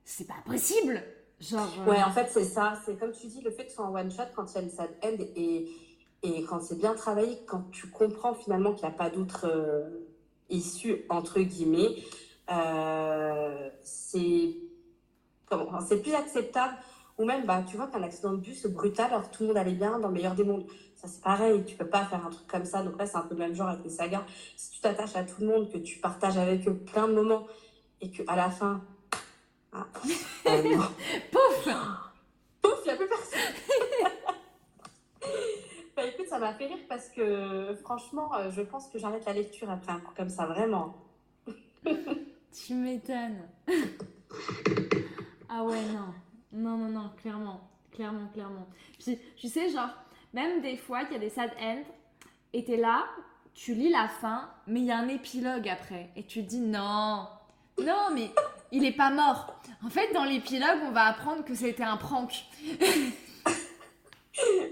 [0.03, 1.03] C'est pas possible!
[1.39, 2.79] Genre, Ouais, en fait, c'est ça.
[2.85, 4.61] C'est comme tu dis, le fait que ce soit un one-shot, quand il y a
[4.61, 5.69] une sad end et,
[6.23, 9.47] et quand c'est bien travaillé, quand tu comprends finalement qu'il n'y a pas d'autre
[10.49, 11.95] issu, entre guillemets,
[12.51, 14.55] euh, c'est
[15.87, 16.75] c'est plus acceptable.
[17.19, 19.73] Ou même, bah, tu vois qu'un accident de bus brutal, alors tout le monde allait
[19.73, 20.65] bien dans le meilleur des mondes.
[20.95, 22.81] Ça, c'est pareil, tu peux pas faire un truc comme ça.
[22.81, 24.23] Donc là, c'est un peu le même genre avec les sagas.
[24.55, 27.45] Si tu t'attaches à tout le monde, que tu partages avec eux plein de moments,
[27.99, 28.81] et qu'à la fin.
[29.73, 29.85] Ah,
[30.47, 30.77] euh,
[31.29, 31.67] Pouf
[32.61, 33.39] Pouf, il n'y a plus personne
[35.95, 39.33] Bah, écoute, ça m'a fait rire parce que franchement, euh, je pense que j'arrête la
[39.33, 40.95] lecture après un coup comme ça, vraiment.
[41.85, 43.49] tu m'étonnes.
[45.49, 46.13] ah ouais, non.
[46.51, 47.61] Non, non, non, clairement.
[47.91, 48.67] Clairement, clairement.
[48.99, 49.89] Puis, tu sais, genre,
[50.33, 51.83] même des fois qu'il y a des sad ends,
[52.53, 53.05] et t'es là,
[53.53, 56.09] tu lis la fin, mais il y a un épilogue après.
[56.15, 57.27] Et tu te dis non,
[57.77, 58.31] non, mais
[58.71, 59.61] il est pas mort.
[59.85, 62.31] En fait, dans l'épilogue, on va apprendre que c'était un prank.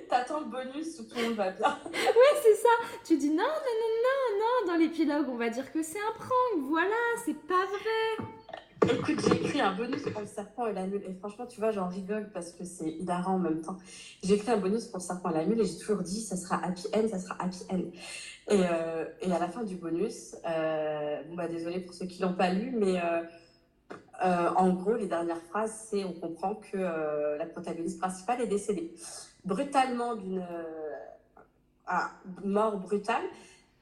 [0.10, 1.68] T'attends le bonus où tout le monde va bien.
[1.86, 2.70] ouais, c'est ça.
[3.06, 6.13] Tu dis non, non, non, non, non, dans l'épilogue, on va dire que c'est un
[6.13, 6.62] prank.
[6.70, 8.37] Voilà, c'est pas vrai.
[8.89, 11.04] Écoute, j'ai écrit un bonus pour le serpent et la mule.
[11.08, 13.78] Et franchement, tu vois, j'en rigole parce que c'est hilarant en même temps.
[14.23, 16.36] J'ai écrit un bonus pour le serpent et la mule et j'ai toujours dit ça
[16.36, 17.82] sera happy end, ça sera happy end.
[18.50, 22.21] Et, euh, et à la fin du bonus, euh, bon bah désolé pour ceux qui
[22.21, 23.23] l'ont pas lu, mais euh,
[24.23, 28.93] euh, en gros, les dernières phrases, c'est on comprend que la protagoniste principale est décédée
[29.47, 31.93] brutalement d'une euh,
[32.43, 33.23] mort brutale.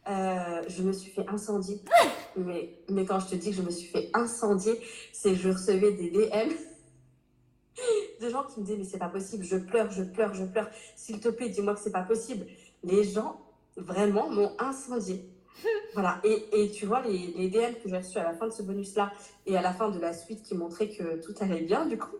[0.08, 1.82] Euh, je me suis fait incendier.
[2.38, 4.78] Mais, mais quand je te dis que je me suis fait incendier,
[5.13, 6.52] c'est que je recevais des DM
[8.20, 10.70] des gens qui me disaient mais c'est pas possible, je pleure, je pleure, je pleure.
[10.98, 12.46] S'il te plaît, dis-moi que c'est pas possible.
[12.84, 13.39] Les gens
[13.78, 15.30] vraiment m'ont incendié.
[15.94, 18.52] Voilà, et, et, tu vois, les, les DM que j'ai reçus à la fin de
[18.52, 19.13] ce bonus-là
[19.46, 22.18] et à la fin de la suite qui montraient que tout allait bien, du coup,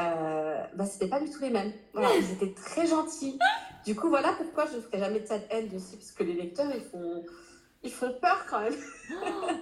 [0.00, 1.72] euh, bah, c'était pas du tout les mêmes.
[1.94, 3.38] ils étaient très gentils.
[3.84, 6.34] Du coup, voilà pourquoi je ne ferai jamais de cette haine aussi, parce que les
[6.34, 7.24] lecteurs, ils font,
[7.82, 8.74] ils font peur quand même.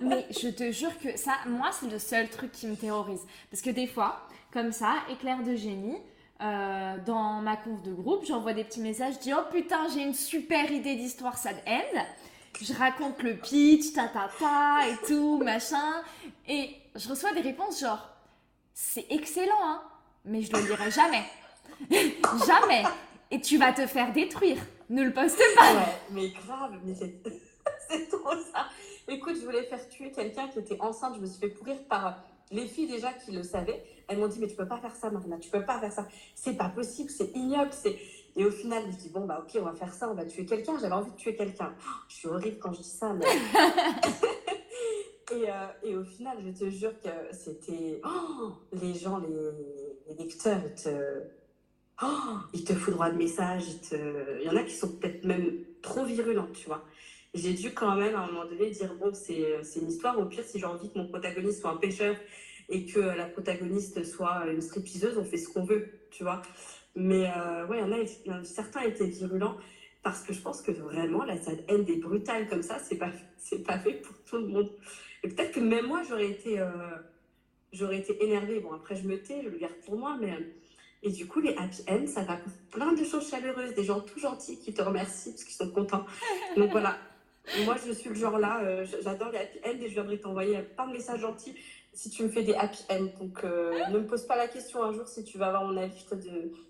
[0.01, 3.23] mais je te jure que ça, moi, c'est le seul truc qui me terrorise.
[3.51, 5.99] Parce que des fois, comme ça, éclair de génie,
[6.41, 10.03] euh, dans ma conf de groupe, j'envoie des petits messages, je dis Oh putain, j'ai
[10.03, 12.01] une super idée d'histoire sad end.
[12.61, 16.03] Je raconte le pitch, ta ta ta et tout, machin.
[16.47, 18.09] Et je reçois des réponses genre
[18.75, 19.83] C'est excellent, hein
[20.25, 21.25] mais je le lirai jamais.
[22.47, 22.85] jamais.
[23.33, 24.59] Et tu vas te faire détruire.
[24.91, 25.75] Ne le poste pas.
[25.75, 26.95] Ouais, mais grave, mais
[27.89, 28.67] c'est trop ça.
[29.09, 31.15] Écoute, je voulais faire tuer quelqu'un qui était enceinte.
[31.17, 33.83] Je me suis fait pourrir par les filles déjà qui le savaient.
[34.07, 36.07] Elles m'ont dit, mais tu peux pas faire ça, Marina, tu peux pas faire ça.
[36.35, 37.71] C'est pas possible, c'est ignoble.
[37.73, 37.99] c'est
[38.37, 40.45] Et au final, je dis, bon, bah ok, on va faire ça, on va tuer
[40.45, 40.79] quelqu'un.
[40.79, 41.75] J'avais envie de tuer quelqu'un.
[42.09, 43.25] je suis horrible quand je dis ça, mais.
[45.31, 48.03] Et, euh, et, au final, je te jure que c'était.
[48.05, 51.23] Oh, les gens, les, lecteurs, ils te,
[52.03, 53.65] oh, ils te foutent droit de message.
[53.93, 56.85] Il y en a qui sont peut-être même trop virulents, tu vois.
[57.35, 60.19] J'ai dû quand même, à un moment donné, dire bon, c'est une histoire.
[60.19, 62.17] Au pire, si j'ai envie que mon protagoniste soit un pêcheur
[62.69, 66.43] et que la protagoniste soit une stripteaseuse, on fait ce qu'on veut, tu vois.
[66.95, 69.57] Mais euh, ouais, il y en a, certains étaient virulents
[70.03, 71.37] parce que je pense que vraiment, la
[71.69, 73.13] haine des brutale comme ça, c'est pas,
[73.67, 74.71] pas fait pour tout le monde.
[75.23, 76.67] Et peut-être que même moi, j'aurais été, euh,
[77.73, 78.61] j'aurais été énervée.
[78.61, 80.37] Bon, après, je me tais, je le garde pour moi, mais.
[81.03, 82.39] Et du coup, les happy ends, ça va
[82.71, 86.07] plein de choses chaleureuses, des gens tout gentils qui te remercient parce qu'ils sont contents.
[86.57, 86.97] Donc voilà.
[87.65, 90.59] Moi, je suis le genre là, euh, j'adore les happy ends et je viendrai t'envoyer
[90.63, 91.57] plein de messages gentils
[91.93, 93.09] si tu me fais des happy end.
[93.21, 95.77] Donc, euh, ne me pose pas la question un jour si tu vas avoir mon
[95.77, 95.99] avis.
[95.99, 96.23] Je te,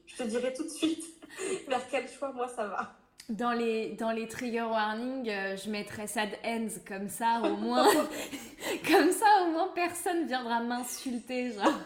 [0.06, 1.04] je te dirai tout de suite
[1.68, 2.96] vers quel choix, moi, ça va.
[3.28, 7.86] Dans les, dans les trigger warnings, euh, je mettrai sad ends comme ça, au moins.
[8.90, 11.80] comme ça, au moins, personne viendra m'insulter, genre.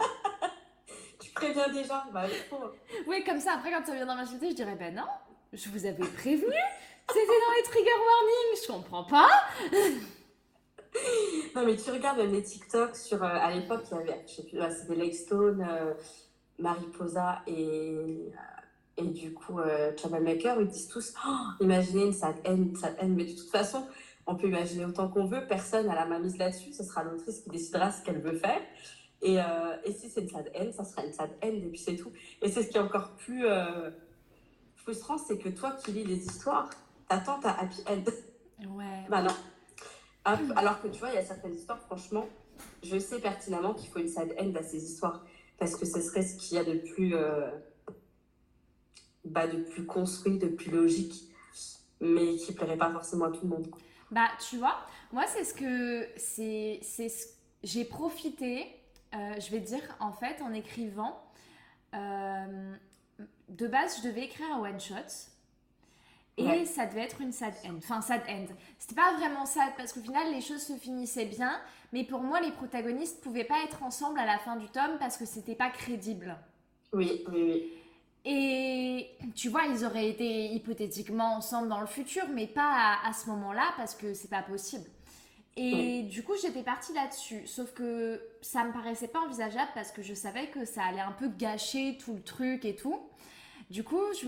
[1.39, 2.25] Préviens déjà bah,
[3.07, 5.07] Oui, comme ça, après, quand ça viendra m'insulter, je dirais, ben non,
[5.53, 6.55] je vous avais prévenu.
[7.09, 9.29] C'était dans les trigger warnings, je comprends pas.
[11.55, 13.23] non, mais tu regardes les TikTok sur.
[13.23, 15.93] Euh, à l'époque, il y avait, je sais plus, c'était Lake Stone, euh,
[16.59, 17.53] Mariposa et.
[17.53, 18.31] Euh,
[18.97, 23.13] et du coup, euh, Troublemaker, ils disent tous oh, imaginez une sad haine, une haine.
[23.15, 23.85] Mais de toute façon,
[24.25, 27.41] on peut imaginer autant qu'on veut, personne n'a la main mise là-dessus, ce sera l'autrice
[27.41, 28.59] qui décidera ce qu'elle veut faire.
[29.21, 29.37] Et,
[29.83, 32.11] et si c'est une sad haine, ça sera une sad haine, et puis c'est tout.
[32.41, 33.45] Et c'est ce qui est encore plus
[34.75, 36.69] frustrant, c'est que toi qui lis des histoires,
[37.09, 38.03] t'attends ta happy end.
[38.69, 39.05] Ouais.
[39.09, 39.33] bah non.
[40.55, 42.27] Alors que tu vois, il y a certaines histoires, franchement,
[42.83, 45.25] je sais pertinemment qu'il faut une sad end à ces histoires.
[45.57, 47.49] Parce que ce serait ce qu'il y a de plus, euh,
[49.25, 51.33] bah, de plus construit, de plus logique,
[51.99, 53.67] mais qui plairait pas forcément à tout le monde.
[54.11, 54.77] Bah, tu vois,
[55.11, 56.07] moi, c'est ce que.
[56.17, 57.27] c'est ce...
[57.63, 58.67] J'ai profité,
[59.13, 61.21] euh, je vais dire, en fait, en écrivant.
[61.93, 62.75] Euh,
[63.49, 65.31] de base, je devais écrire un one-shot
[66.37, 67.77] et ça devait être une sad end.
[67.77, 68.45] Enfin, sad end.
[68.77, 71.59] C'était pas vraiment sad parce qu'au final, les choses se finissaient bien.
[71.93, 75.17] Mais pour moi, les protagonistes pouvaient pas être ensemble à la fin du tome parce
[75.17, 76.37] que c'était pas crédible.
[76.93, 77.73] Oui, oui, oui.
[78.29, 83.29] Et tu vois, ils auraient été hypothétiquement ensemble dans le futur, mais pas à, ce
[83.29, 84.89] moment-là parce que c'est pas possible.
[85.57, 87.47] Et du coup, j'étais partie là-dessus.
[87.47, 91.11] Sauf que ça me paraissait pas envisageable parce que je savais que ça allait un
[91.11, 92.99] peu gâcher tout le truc et tout.
[93.71, 94.27] Du coup, je,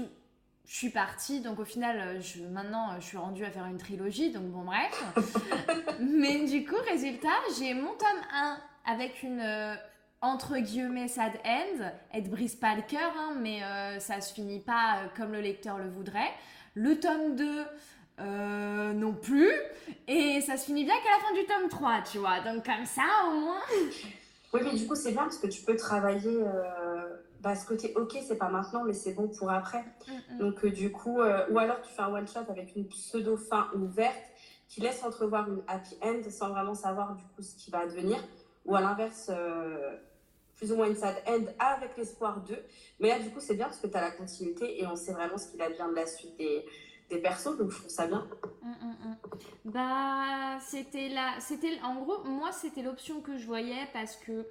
[0.65, 3.78] je suis partie, donc au final, euh, je, maintenant, je suis rendue à faire une
[3.78, 5.04] trilogie, donc bon, bref.
[6.00, 9.76] Mais du coup, résultat, j'ai mon tome 1 avec une, euh,
[10.22, 11.92] entre guillemets, sad end.
[12.12, 15.42] Elle te brise pas le cœur, hein, mais euh, ça se finit pas comme le
[15.42, 16.32] lecteur le voudrait.
[16.76, 17.65] Le tome 2,
[18.20, 19.52] non plus.
[20.08, 22.40] Et ça se finit bien qu'à la fin du tome 3, tu vois.
[22.42, 23.62] Donc comme ça, au moins...
[24.52, 26.44] Oui, mais du coup, c'est bien parce que tu peux travailler
[27.42, 29.84] bah, ce côté ok, c'est pas maintenant, mais c'est bon pour après.
[30.08, 30.38] Mm.
[30.40, 33.38] Donc, euh, du coup, euh, ou alors tu fais un one shot avec une pseudo
[33.38, 34.24] fin ouverte
[34.68, 38.18] qui laisse entrevoir une happy end sans vraiment savoir du coup ce qui va advenir.
[38.66, 39.98] Ou à l'inverse, euh,
[40.56, 42.62] plus ou moins une sad end avec l'espoir d'eux.
[43.00, 45.14] Mais là, du coup, c'est bien parce que tu as la continuité et on sait
[45.14, 46.40] vraiment ce qu'il advient de la suite
[47.10, 48.28] des persos, donc je trouve ça bien.
[48.62, 49.13] Mm,
[49.65, 54.48] bah, c'était là, c'était en gros, moi, c'était l'option que je voyais parce que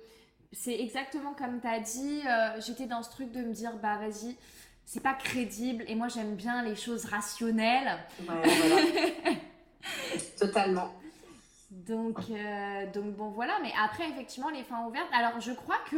[0.53, 2.23] c'est exactement comme tu as dit.
[2.27, 4.37] Euh, j'étais dans ce truc de me dire, bah vas-y,
[4.85, 5.85] c'est pas crédible.
[5.89, 7.99] Et moi, j'aime bien les choses rationnelles.
[8.21, 9.37] Ouais, voilà.
[10.39, 10.95] Totalement.
[11.71, 13.59] Donc, euh, donc bon, voilà.
[13.63, 15.09] Mais après, effectivement, les fins ouvertes.
[15.13, 15.97] Alors, je crois que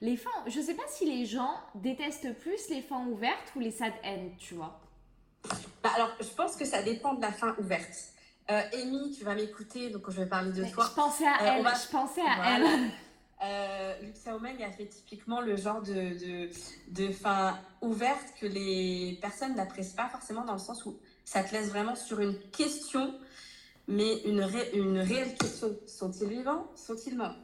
[0.00, 0.30] les fins.
[0.46, 4.30] Je sais pas si les gens détestent plus les fins ouvertes ou les sad ends,
[4.38, 4.78] tu vois.
[5.88, 8.12] Bah, alors, je pense que ça dépend de la fin ouverte.
[8.50, 10.86] Euh, Amy, tu vas m'écouter, donc je vais parler de toi.
[10.88, 11.64] Je pensais à elle.
[11.64, 12.90] Je pensais à elle.
[13.40, 16.50] Euh, Luxa a fait typiquement le genre de, de,
[16.88, 21.52] de fin ouverte que les personnes n'apprécient pas forcément dans le sens où ça te
[21.52, 23.14] laisse vraiment sur une question,
[23.86, 25.76] mais une, une réelle question.
[25.86, 26.66] Sont-ils vivants?
[26.74, 27.36] Sont-ils morts?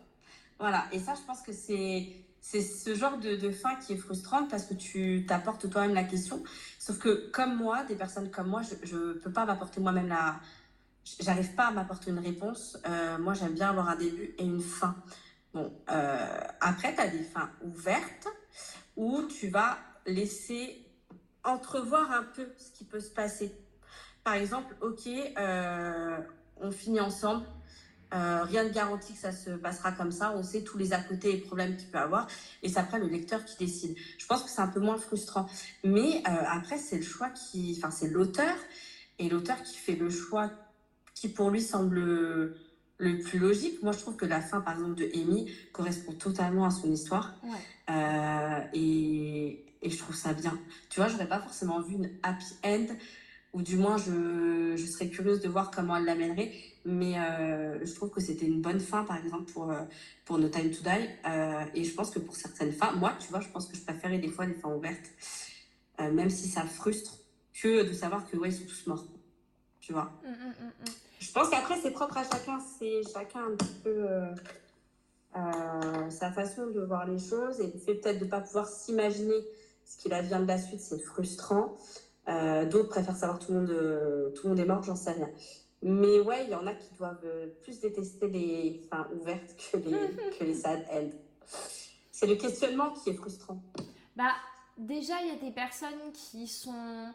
[0.59, 0.87] Voilà.
[0.93, 4.51] Et ça, je pense que c'est c'est ce genre de, de, fin qui est frustrante
[4.51, 6.45] parce que tu t'apportes toi-même la question.
[6.79, 10.41] Sauf que comme moi, des personnes comme moi, je ne peux pas m'apporter moi-même la...
[11.21, 12.77] J'arrive pas à m'apporter une réponse.
[12.87, 14.95] Euh, moi, j'aime bien avoir un début et une fin.
[15.55, 18.29] Bon, euh, après, tu as des fins ouvertes
[18.95, 20.87] où tu vas laisser
[21.45, 23.55] entrevoir un peu ce qui peut se passer.
[24.23, 26.19] Par exemple, ok, euh,
[26.59, 27.47] on finit ensemble.
[28.15, 30.33] Euh, rien ne garantit que ça se passera comme ça.
[30.37, 32.29] On sait tous les à côté et problèmes qu'il peut avoir.
[32.63, 33.97] Et c'est après le lecteur qui décide.
[34.19, 35.49] Je pense que c'est un peu moins frustrant.
[35.83, 37.75] Mais après, c'est le choix qui.
[37.79, 38.55] Enfin, c'est l'auteur.
[39.19, 40.51] Et l'auteur qui fait le choix
[41.15, 42.55] qui, pour lui, semble
[42.99, 43.83] le plus logique.
[43.83, 47.35] Moi, je trouve que la fin, par exemple, de Amy correspond totalement à son histoire.
[47.91, 50.59] Euh, et, et, je trouve ça bien.
[50.89, 52.87] Tu vois, j'aurais pas forcément vu une happy end,
[53.55, 56.53] ou du moins, je, je serais curieuse de voir comment elle l'amènerait.
[56.85, 59.81] Mais euh, je trouve que c'était une bonne fin, par exemple, pour, euh,
[60.27, 61.09] pour No Time to Die.
[61.75, 64.19] et je pense que pour certaines fins, moi, tu vois, je pense que je préférais
[64.19, 65.11] des fois les fins ouvertes,
[65.99, 67.19] même si ça frustre,
[67.55, 69.07] que de savoir que, ouais, ils sont tous morts.
[69.81, 70.13] Tu vois.
[70.25, 72.59] Mmh, mmh, mmh, je pense qu'après, c'est propre à chacun.
[72.79, 74.35] C'est chacun un petit peu euh,
[75.37, 77.61] euh, sa façon de voir les choses.
[77.61, 79.47] Et le fait peut-être de ne pas pouvoir s'imaginer
[79.85, 81.77] ce qu'il advient de la suite, c'est frustrant.
[82.29, 85.31] Euh, d'autres préfèrent savoir tout le monde, tout le monde est mort, j'en sais rien.
[85.83, 87.27] Mais ouais, il y en a qui doivent
[87.63, 91.11] plus détester les fins ouvertes que les, que les sad end.
[92.11, 93.63] C'est le questionnement qui est frustrant.
[94.17, 94.33] Bah,
[94.79, 97.13] déjà, il y a des personnes qui sont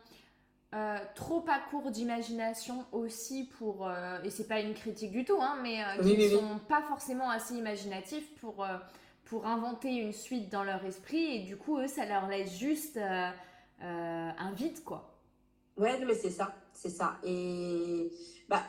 [0.75, 5.41] euh, trop à court d'imagination aussi pour, euh, et c'est pas une critique du tout,
[5.41, 8.67] hein, mais euh, qui ne sont pas forcément assez imaginatifs pour,
[9.25, 12.99] pour inventer une suite dans leur esprit et du coup, eux, ça leur laisse juste
[13.81, 15.15] un vide, quoi.
[15.77, 17.17] Ouais, mais c'est ça, c'est ça.
[17.23, 18.11] Et
[18.49, 18.63] bah,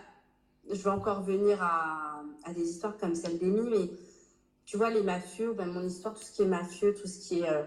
[0.71, 3.91] je vais encore venir à, à des histoires comme celle d'Amy, mais
[4.71, 7.41] tu vois, les mafieux, ben, mon histoire, tout ce qui est mafieux, tout ce qui
[7.41, 7.49] est.
[7.49, 7.63] Euh,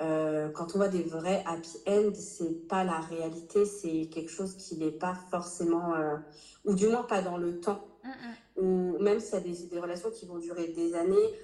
[0.00, 4.54] euh, quand on voit des vrais happy end, c'est pas la réalité, c'est quelque chose
[4.54, 5.96] qui n'est pas forcément.
[5.96, 6.16] Euh,
[6.64, 7.84] ou du moins pas dans le temps.
[8.56, 11.34] Ou même s'il y a des, des, relations qui vont durer des années,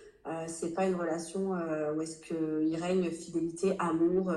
[0.47, 1.51] c'est pas une relation
[1.95, 4.33] où est-ce qu'il règne fidélité, amour,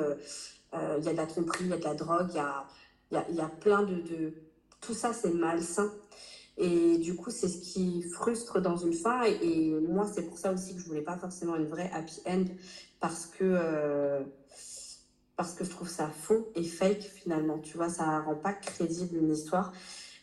[0.74, 2.65] il y a de la tromperie, il y a de la drogue, il y a,
[3.11, 4.34] y, a, y a plein de, de.
[4.82, 5.91] Tout ça, c'est malsain.
[6.57, 9.24] Et du coup, c'est ce qui frustre dans une fin.
[9.24, 12.45] Et, moi, c'est pour ça aussi que je voulais pas forcément une vraie happy end
[12.99, 14.24] parce que euh,
[15.36, 17.59] parce que je trouve ça faux et fake finalement.
[17.59, 19.72] Tu vois, ça rend pas crédible une histoire.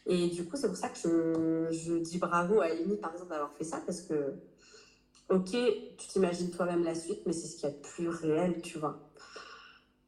[0.07, 3.31] Et du coup, c'est pour ça que je, je dis bravo à Amy, par exemple,
[3.31, 4.35] d'avoir fait ça parce que,
[5.31, 9.09] ok, tu t'imagines toi-même la suite, mais c'est ce qui est plus réel, tu vois.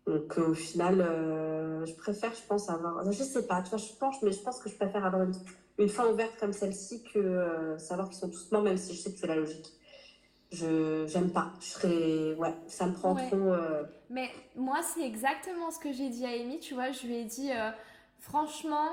[0.06, 3.10] Donc au final, euh, je préfère, je pense, avoir.
[3.10, 5.34] Je sais pas, tu vois, je pense, mais je pense que je préfère avoir une
[5.78, 8.98] une fin ouverte comme celle-ci que euh, savoir qu'ils sont tous morts, même si je
[9.02, 9.66] sais que c'est la logique.
[10.52, 11.52] Je j'aime pas.
[11.60, 13.36] Je serais ouais, ça me prend trop.
[13.36, 16.60] Euh, Mais moi, c'est exactement ce que j'ai dit à Amy.
[16.60, 17.50] Tu vois, je lui ai dit
[18.20, 18.88] franchement,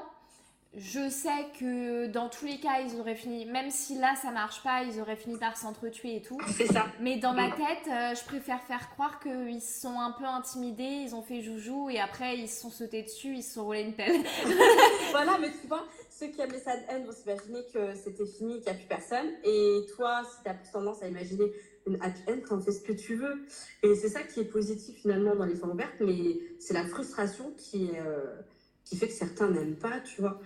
[0.76, 4.64] je sais que dans tous les cas, ils auraient fini, même si là ça marche
[4.64, 6.40] pas, ils auraient fini par s'entretuer et tout.
[6.58, 6.88] C'est ça.
[7.00, 11.04] Mais dans ma tête, euh, je préfère faire croire qu'ils se sont un peu intimidés,
[11.06, 13.82] ils ont fait joujou et après ils se sont sautés dessus, ils se sont roulés
[13.82, 14.24] une pelle.
[15.12, 18.56] voilà, mais tu vois, ceux qui avaient ça de haine vont s'imaginer que c'était fini,
[18.56, 19.28] qu'il n'y a plus personne.
[19.44, 21.52] Et toi, si tu as plus tendance à imaginer
[21.86, 23.46] une happy end, t'en fais ce que tu veux.
[23.84, 27.54] Et c'est ça qui est positif finalement dans les formes ouvertes, mais c'est la frustration
[27.58, 28.00] qui est.
[28.00, 28.42] Euh,
[28.86, 30.40] qui fait que certains n'aiment pas, tu vois.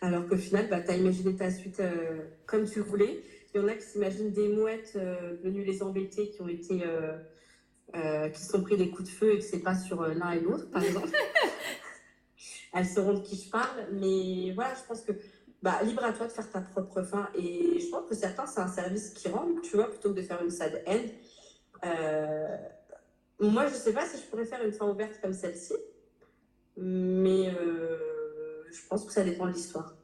[0.00, 3.22] Alors qu'au final, bah, tu as imaginé ta suite euh, comme tu voulais.
[3.54, 6.82] Il y en a qui s'imaginent des mouettes euh, venues les embêter, qui ont été,
[7.94, 10.40] euh, qui sont pris des coups de feu et que c'est pas sur l'un et
[10.40, 11.08] l'autre, par exemple.
[12.74, 15.12] Elles sauront de qui je parle, mais voilà, je pense que
[15.62, 17.30] bah, libre à toi de faire ta propre fin.
[17.34, 20.22] Et je pense que certains, c'est un service qui rendent, tu vois, plutôt que de
[20.22, 21.06] faire une sad end.
[23.40, 25.72] moi, je sais pas si je pourrais faire une fin ouverte comme celle-ci.
[26.80, 29.94] Mais euh, je pense que ça dépend de l'histoire.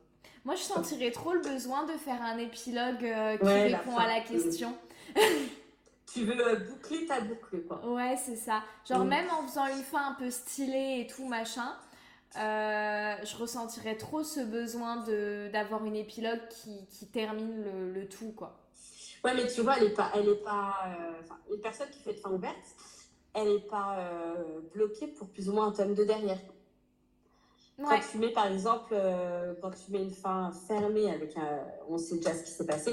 [0.44, 4.20] Moi, je sentirais trop le besoin de faire un épilogue euh, qui répond à la
[4.20, 4.76] question.
[6.12, 7.86] tu veux euh, boucler ta boucle, quoi.
[7.86, 8.62] Ouais, c'est ça.
[8.88, 11.76] Genre, même en faisant une fin un peu stylée et tout, machin,
[12.34, 15.04] je ressentirais trop ce besoin
[15.52, 18.58] d'avoir une épilogue qui, qui termine le, le, tout, quoi.
[19.24, 20.10] Ouais, mais tu vois, elle est pas.
[20.14, 20.74] Elle est pas
[21.50, 22.74] une personne qui fait de fin ouverte,
[23.32, 23.96] elle n'est pas
[24.74, 26.40] bloquée pour plus ou moins un tome de derrière.
[27.78, 31.98] Quand tu mets, par exemple, euh, quand tu mets une fin fermée avec un, on
[31.98, 32.92] sait déjà ce qui s'est passé,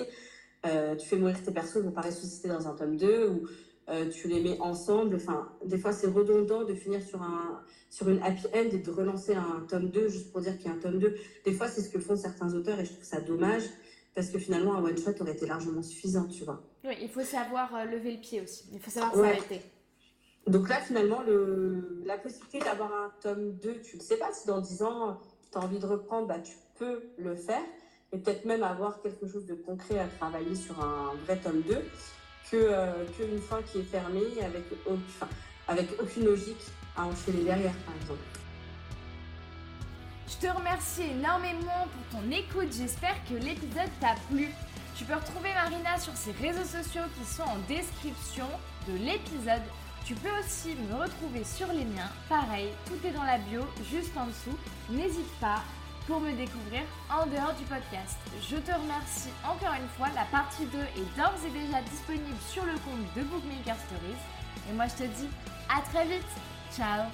[0.65, 3.47] euh, tu fais mourir tes persos, ils vont pas ressusciter dans un tome 2 ou
[3.89, 5.15] euh, tu les mets ensemble.
[5.15, 8.91] Enfin, des fois, c'est redondant de finir sur, un, sur une happy end et de
[8.91, 11.15] relancer un tome 2 juste pour dire qu'il y a un tome 2.
[11.45, 13.63] Des fois, c'est ce que font certains auteurs et je trouve ça dommage
[14.15, 16.61] parce que finalement, un one-shot aurait été largement suffisant, tu vois.
[16.84, 18.65] Oui, il faut savoir lever le pied aussi.
[18.73, 19.61] Il faut savoir s'arrêter.
[20.48, 24.48] Donc là, finalement, le, la possibilité d'avoir un tome 2, tu ne sais pas si
[24.48, 25.20] dans 10 ans,
[25.52, 27.62] tu as envie de reprendre, bah, tu peux le faire.
[28.12, 31.76] Et peut-être même avoir quelque chose de concret à travailler sur un vrai tome 2
[32.52, 34.64] que euh, qu'une fin qui est fermée avec,
[35.68, 36.62] avec aucune logique
[36.98, 38.20] à enchaîner derrière, par exemple.
[40.28, 42.74] Je te remercie énormément pour ton écoute.
[42.74, 44.50] J'espère que l'épisode t'a plu.
[44.98, 48.48] Tu peux retrouver Marina sur ses réseaux sociaux qui sont en description
[48.88, 49.62] de l'épisode
[50.06, 52.10] tu peux aussi me retrouver sur les miens.
[52.28, 54.58] Pareil, tout est dans la bio, juste en dessous.
[54.89, 55.62] N'hésite pas
[56.08, 58.18] pour me découvrir en dehors du podcast.
[58.41, 60.08] Je te remercie encore une fois.
[60.16, 64.22] La partie 2 est d'ores et déjà disponible sur le compte de Bookmaker Stories.
[64.70, 65.30] Et moi, je te dis
[65.70, 66.28] à très vite.
[66.76, 67.06] Ciao